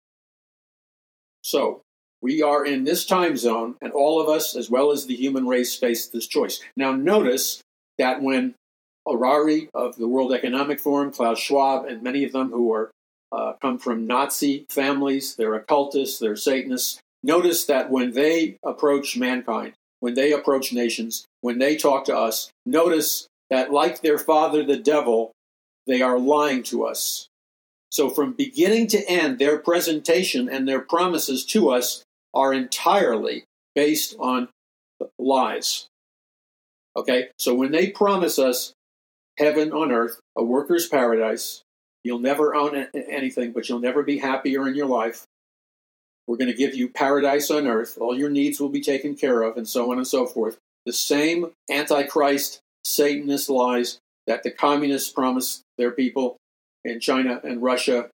[1.42, 1.82] So,
[2.22, 5.48] we are in this time zone, and all of us, as well as the human
[5.48, 6.60] race, face this choice.
[6.76, 7.62] Now, notice
[7.98, 8.56] that when
[9.08, 12.92] Harari of the World Economic Forum, Klaus Schwab, and many of them who are
[13.32, 17.00] uh, come from Nazi families, they're occultists, they're Satanists.
[17.28, 22.50] Notice that when they approach mankind, when they approach nations, when they talk to us,
[22.66, 25.34] notice that, like their father, the devil,
[25.88, 27.28] they are lying to us.
[27.92, 32.04] So, from beginning to end, their presentation and their promises to us
[32.34, 33.44] are entirely
[33.76, 34.48] based on
[35.20, 35.88] lies.
[36.96, 37.28] Okay?
[37.38, 38.74] So, when they promise us
[39.38, 41.62] heaven on earth, a worker's paradise.
[42.04, 45.26] You'll never own anything, but you'll never be happier in your life.
[46.28, 47.98] We're going to give you paradise on earth.
[48.00, 50.58] All your needs will be taken care of, and so on and so forth.
[50.86, 56.38] The same Antichrist, Satanist lies that the communists promised their people
[56.84, 58.10] in China and Russia,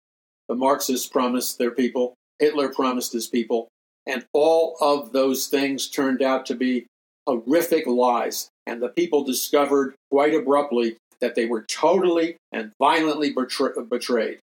[0.48, 3.68] the Marxists promised their people, Hitler promised his people,
[4.06, 6.86] and all of those things turned out to be
[7.26, 8.48] horrific lies.
[8.66, 14.38] And the people discovered quite abruptly that they were totally and violently betray- betrayed.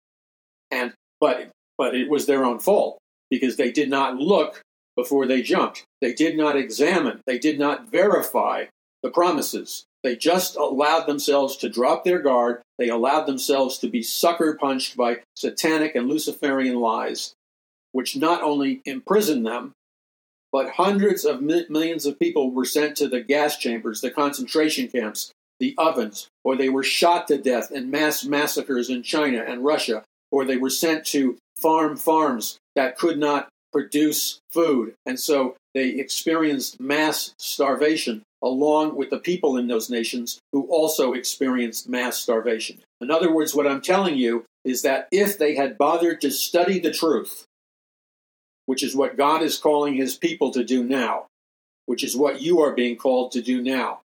[0.72, 2.98] And but but it was their own fault
[3.30, 4.62] because they did not look
[4.96, 5.84] before they jumped.
[6.02, 7.22] They did not examine.
[7.26, 8.66] They did not verify
[9.04, 9.86] the promises.
[10.04, 12.62] They just allowed themselves to drop their guard.
[12.78, 17.34] They allowed themselves to be sucker punched by satanic and Luciferian lies,
[17.92, 19.74] which not only imprisoned them,
[20.52, 25.32] but hundreds of millions of people were sent to the gas chambers, the concentration camps,
[25.60, 30.04] the ovens, or they were shot to death in mass massacres in China and Russia,
[30.32, 34.94] or they were sent to farm farms that could not produce food.
[35.06, 41.14] And so they experienced mass starvation along with the people in those nations who also
[41.14, 42.80] experienced mass starvation.
[43.02, 46.80] In other words, what I'm telling you is that if they had bothered to study
[46.80, 47.46] the truth,
[48.66, 51.26] which is what God is calling his people to do now,
[51.86, 54.02] which is what you are being called to do now,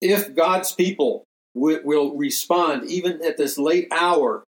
[0.00, 1.24] if God's people
[1.54, 4.44] will respond, even at this late hour,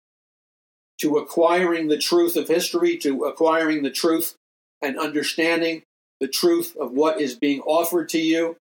[1.00, 4.36] to acquiring the truth of history, to acquiring the truth
[4.82, 5.84] and understanding
[6.20, 8.58] the truth of what is being offered to you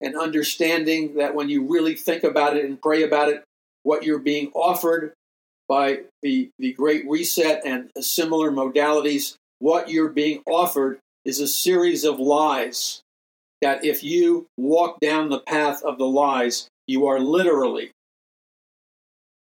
[0.00, 3.44] and understanding that when you really think about it and pray about it,
[3.82, 5.12] what you're being offered
[5.68, 12.04] by the, the Great Reset and similar modalities, what you're being offered is a series
[12.04, 13.00] of lies
[13.62, 17.90] that if you walk down the path of the lies, you are literally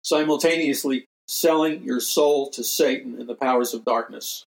[0.03, 4.45] simultaneously selling your soul to Satan and the powers of darkness.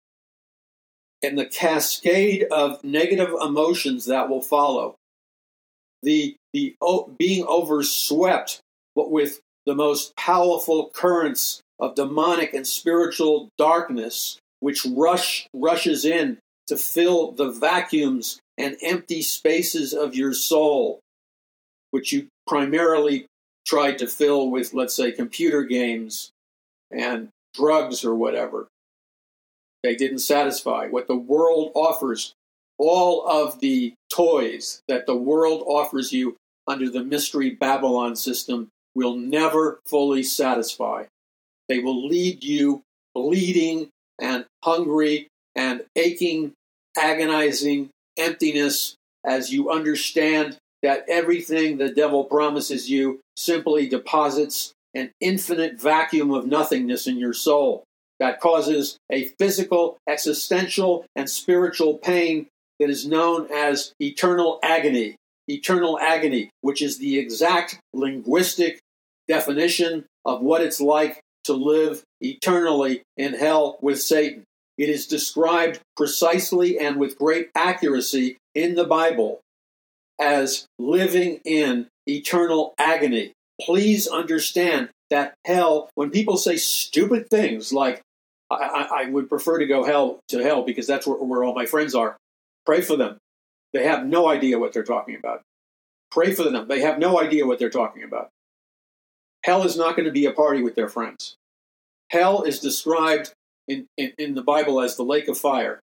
[1.23, 4.95] And the cascade of negative emotions that will follow,
[6.01, 6.75] the, the
[7.17, 8.59] being overswept
[8.95, 16.37] but with the most powerful currents of demonic and spiritual darkness, which rush rushes in
[16.67, 20.99] to fill the vacuums and empty spaces of your soul,
[21.91, 23.25] which you primarily
[23.65, 26.31] tried to fill with, let's say, computer games
[26.91, 28.67] and drugs or whatever.
[29.83, 30.87] They didn't satisfy.
[30.87, 32.33] What the world offers,
[32.77, 36.35] all of the toys that the world offers you
[36.67, 41.05] under the Mystery Babylon system will never fully satisfy.
[41.67, 42.83] They will lead you
[43.15, 43.89] bleeding
[44.19, 46.53] and hungry and aching,
[46.97, 55.79] agonizing emptiness as you understand that everything the devil promises you simply deposits an infinite
[55.79, 57.83] vacuum of nothingness in your soul
[58.19, 62.47] that causes a physical, existential, and spiritual pain
[62.79, 65.15] that is known as eternal agony.
[65.47, 68.79] Eternal agony, which is the exact linguistic
[69.27, 74.43] definition of what it's like to live eternally in hell with Satan.
[74.77, 79.39] It is described precisely and with great accuracy in the Bible
[80.19, 83.33] as living in eternal agony.
[83.61, 88.01] Please understand that hell, when people say stupid things like,
[88.49, 91.65] I, I, would prefer to go hell to hell because that's where, where all my
[91.65, 92.17] friends are.
[92.65, 93.17] Pray for them.
[93.73, 95.41] They have no idea what they're talking about.
[96.09, 96.67] Pray for them.
[96.67, 98.29] They have no idea what they're talking about.
[99.43, 101.35] Hell is not going to be a party with their friends.
[102.09, 103.33] Hell is described
[103.67, 105.79] in, in, in the Bible as the lake of fire,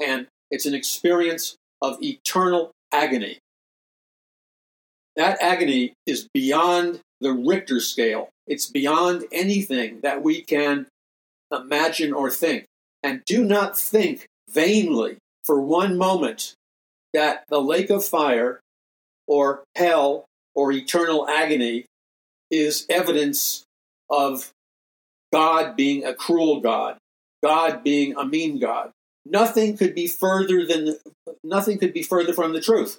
[0.00, 3.38] and it's an experience of eternal agony.
[5.16, 8.28] That agony is beyond the Richter scale.
[8.46, 10.86] It's beyond anything that we can
[11.52, 12.64] imagine, or think.
[13.02, 16.54] And do not think vainly for one moment
[17.12, 18.60] that the lake of fire
[19.26, 20.24] or hell
[20.54, 21.86] or eternal agony
[22.50, 23.64] is evidence
[24.10, 24.50] of
[25.32, 26.98] God being a cruel God,
[27.42, 28.90] God being a mean God.
[29.24, 30.96] Nothing could be further than
[31.42, 32.98] nothing could be further from the truth.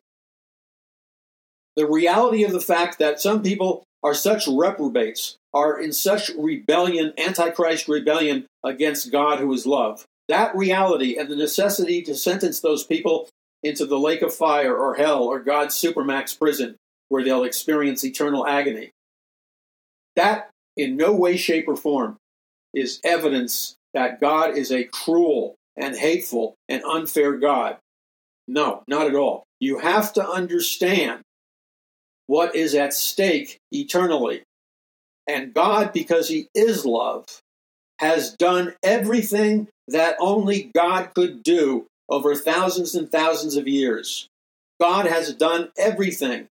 [1.75, 7.13] The reality of the fact that some people are such reprobates are in such rebellion,
[7.17, 10.05] antichrist rebellion against God who is love.
[10.27, 13.29] That reality and the necessity to sentence those people
[13.61, 16.75] into the lake of fire or hell or God's supermax prison
[17.09, 18.91] where they'll experience eternal agony.
[20.15, 22.17] That, in no way, shape, or form,
[22.73, 27.77] is evidence that God is a cruel and hateful and unfair God.
[28.47, 29.43] No, not at all.
[29.59, 31.21] You have to understand
[32.27, 34.43] what is at stake eternally.
[35.27, 37.25] And God, because He is love,
[37.99, 44.27] has done everything that only God could do over thousands and thousands of years.
[44.79, 46.47] God has done everything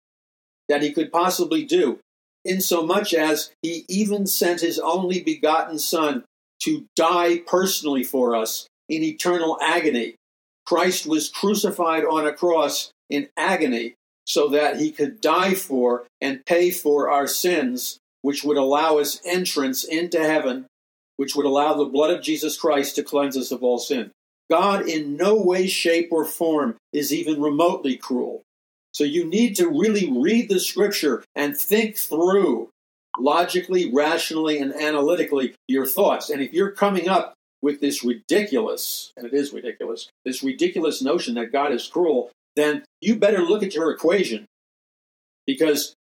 [0.70, 2.00] that He could possibly do,
[2.46, 6.24] insomuch as He even sent His only begotten Son
[6.62, 10.16] to die personally for us in eternal agony.
[10.66, 13.96] Christ was crucified on a cross in agony
[14.32, 19.20] so that he could die for and pay for our sins, which would allow us
[19.26, 20.66] entrance into heaven,
[21.18, 24.10] which would allow the blood of Jesus Christ to cleanse us of all sin.
[24.50, 28.42] God, in no way, shape, or form, is even remotely cruel.
[28.94, 32.70] So you need to really read the scripture and think through
[33.20, 36.30] logically, rationally, and analytically your thoughts.
[36.30, 41.36] And if you're coming up with this ridiculous, and it is ridiculous, this ridiculous notion
[41.36, 44.46] that God is cruel, then you better look at your equation
[45.46, 45.96] because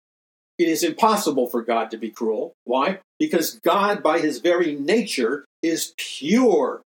[0.58, 2.52] it is impossible for God to be cruel.
[2.64, 3.00] Why?
[3.18, 6.82] Because God, by his very nature, is pure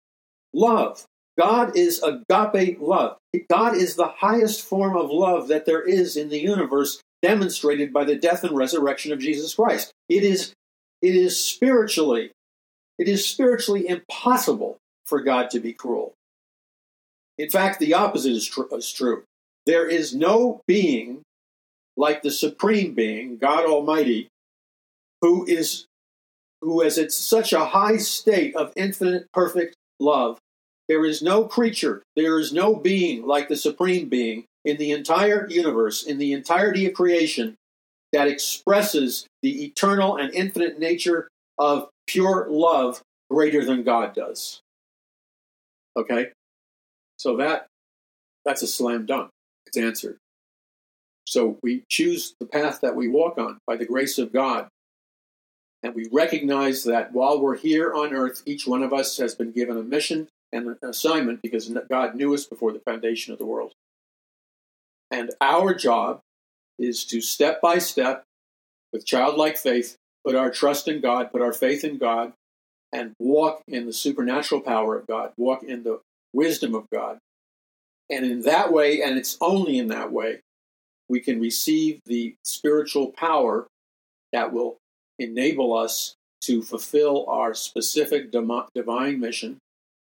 [0.54, 1.04] love.
[1.38, 3.16] God is agape love.
[3.48, 8.04] God is the highest form of love that there is in the universe, demonstrated by
[8.04, 9.92] the death and resurrection of Jesus Christ.
[10.08, 10.52] It is,
[11.02, 12.32] it is spiritually
[12.98, 16.14] it is spiritually impossible for God to be cruel.
[17.38, 19.22] In fact, the opposite is, tr- is true.
[19.68, 21.20] There is no being
[21.94, 24.28] like the supreme being, God Almighty,
[25.20, 25.84] who is
[26.62, 30.38] who is at such a high state of infinite perfect love.
[30.88, 35.46] There is no creature, there is no being like the supreme being in the entire
[35.50, 37.54] universe, in the entirety of creation,
[38.14, 41.28] that expresses the eternal and infinite nature
[41.58, 44.60] of pure love greater than God does.
[45.94, 46.28] Okay?
[47.18, 47.66] So that
[48.46, 49.28] that's a slam dunk.
[49.68, 50.16] It's answered.
[51.26, 54.68] So we choose the path that we walk on by the grace of God.
[55.82, 59.52] And we recognize that while we're here on earth, each one of us has been
[59.52, 63.44] given a mission and an assignment because God knew us before the foundation of the
[63.44, 63.74] world.
[65.10, 66.20] And our job
[66.78, 68.24] is to step by step,
[68.90, 72.32] with childlike faith, put our trust in God, put our faith in God,
[72.90, 76.00] and walk in the supernatural power of God, walk in the
[76.32, 77.18] wisdom of God.
[78.10, 80.40] And in that way, and it's only in that way,
[81.08, 83.66] we can receive the spiritual power
[84.32, 84.78] that will
[85.18, 89.58] enable us to fulfill our specific divine mission.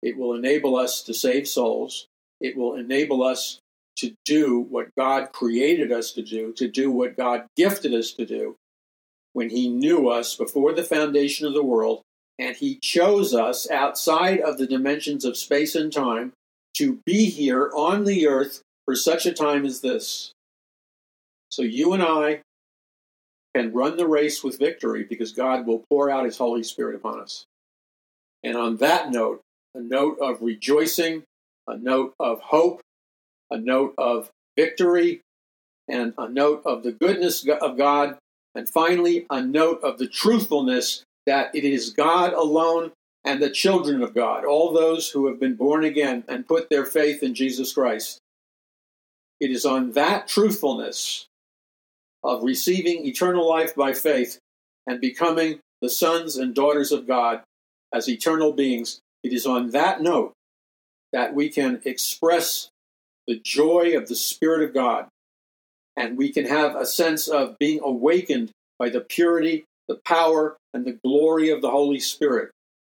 [0.02, 2.08] It will enable us to save souls.
[2.40, 3.60] It will enable us
[3.98, 8.26] to do what God created us to do, to do what God gifted us to
[8.26, 8.56] do,
[9.34, 12.02] when he knew us before the foundation of the world,
[12.38, 16.32] and he chose us outside of the dimensions of space and time
[16.80, 20.32] to be here on the earth for such a time as this.
[21.50, 22.40] So you and I
[23.54, 27.20] can run the race with victory because God will pour out his Holy Spirit upon
[27.20, 27.46] us.
[28.46, 29.42] And on that note,
[29.76, 31.24] a note of rejoicing,
[31.68, 32.80] a note of hope,
[33.52, 35.20] a note of victory,
[35.90, 38.18] and a note of the goodness of God
[38.56, 42.94] and finally, a note of the truthfulness that it is God alone
[43.30, 46.84] and the children of God, all those who have been born again and put their
[46.84, 48.18] faith in Jesus Christ.
[49.40, 51.28] It is on that truthfulness
[52.24, 54.40] of receiving eternal life by faith
[54.88, 57.44] and becoming the sons and daughters of God
[57.94, 59.00] as eternal beings.
[59.24, 60.34] It is on that note
[61.14, 62.70] that we can express
[63.28, 65.08] the joy of the Spirit of God
[65.96, 68.50] and we can have a sense of being awakened
[68.80, 72.50] by the purity, the power, and the glory of the Holy Spirit.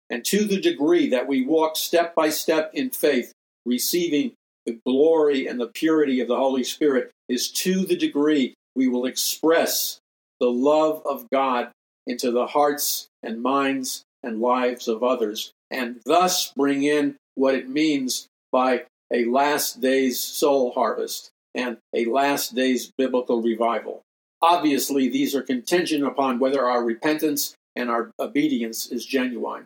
[0.09, 3.33] And to the degree that we walk step by step in faith,
[3.65, 4.33] receiving
[4.65, 9.05] the glory and the purity of the Holy Spirit, is to the degree we will
[9.05, 9.99] express
[10.39, 11.71] the love of God
[12.07, 17.69] into the hearts and minds and lives of others, and thus bring in what it
[17.69, 24.01] means by a last day's soul harvest and a last days biblical revival.
[24.41, 29.65] Obviously, these are contingent upon whether our repentance and our obedience is genuine.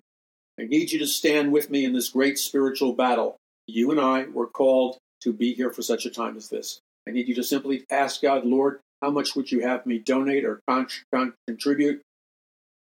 [0.59, 3.37] I need you to stand with me in this great spiritual battle.
[3.67, 6.79] You and I were called to be here for such a time as this.
[7.07, 10.45] I need you to simply ask God, Lord, how much would you have me donate
[10.45, 12.01] or con- con- contribute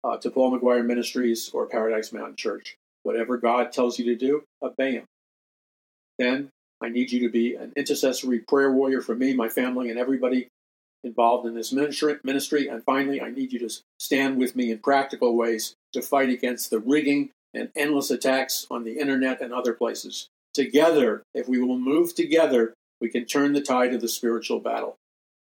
[0.03, 2.75] uh, to Paul McGuire Ministries or Paradise Mountain Church?
[3.03, 5.05] Whatever God tells you to do, obey Him.
[6.19, 6.49] Then
[6.81, 10.47] I need you to be an intercessory prayer warrior for me, my family, and everybody
[11.03, 12.67] involved in this ministry.
[12.67, 13.69] And finally, I need you to
[13.99, 18.83] stand with me in practical ways to fight against the rigging and endless attacks on
[18.83, 20.27] the internet and other places.
[20.53, 24.95] Together, if we will move together, we can turn the tide of the spiritual battle.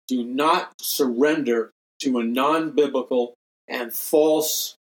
[0.08, 1.70] do not surrender
[2.00, 3.34] to a non biblical
[3.68, 4.76] and false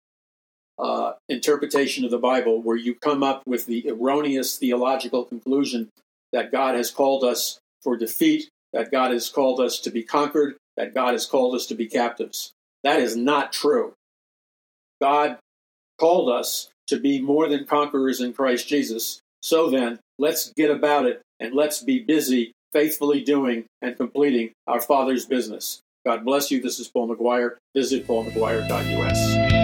[0.79, 5.89] uh, interpretation of the Bible where you come up with the erroneous theological conclusion
[6.31, 10.57] that God has called us for defeat, that God has called us to be conquered,
[10.75, 12.51] that God has called us to be captives.
[12.83, 13.93] That is not true.
[15.01, 15.37] God
[15.99, 19.21] called us to be more than conquerors in Christ Jesus.
[19.41, 24.81] So then, let's get about it and let's be busy faithfully doing and completing our
[24.81, 25.81] Father's business.
[26.05, 26.61] God bless you.
[26.61, 27.55] This is Paul McGuire.
[27.75, 29.56] Visit paulmcguire.us.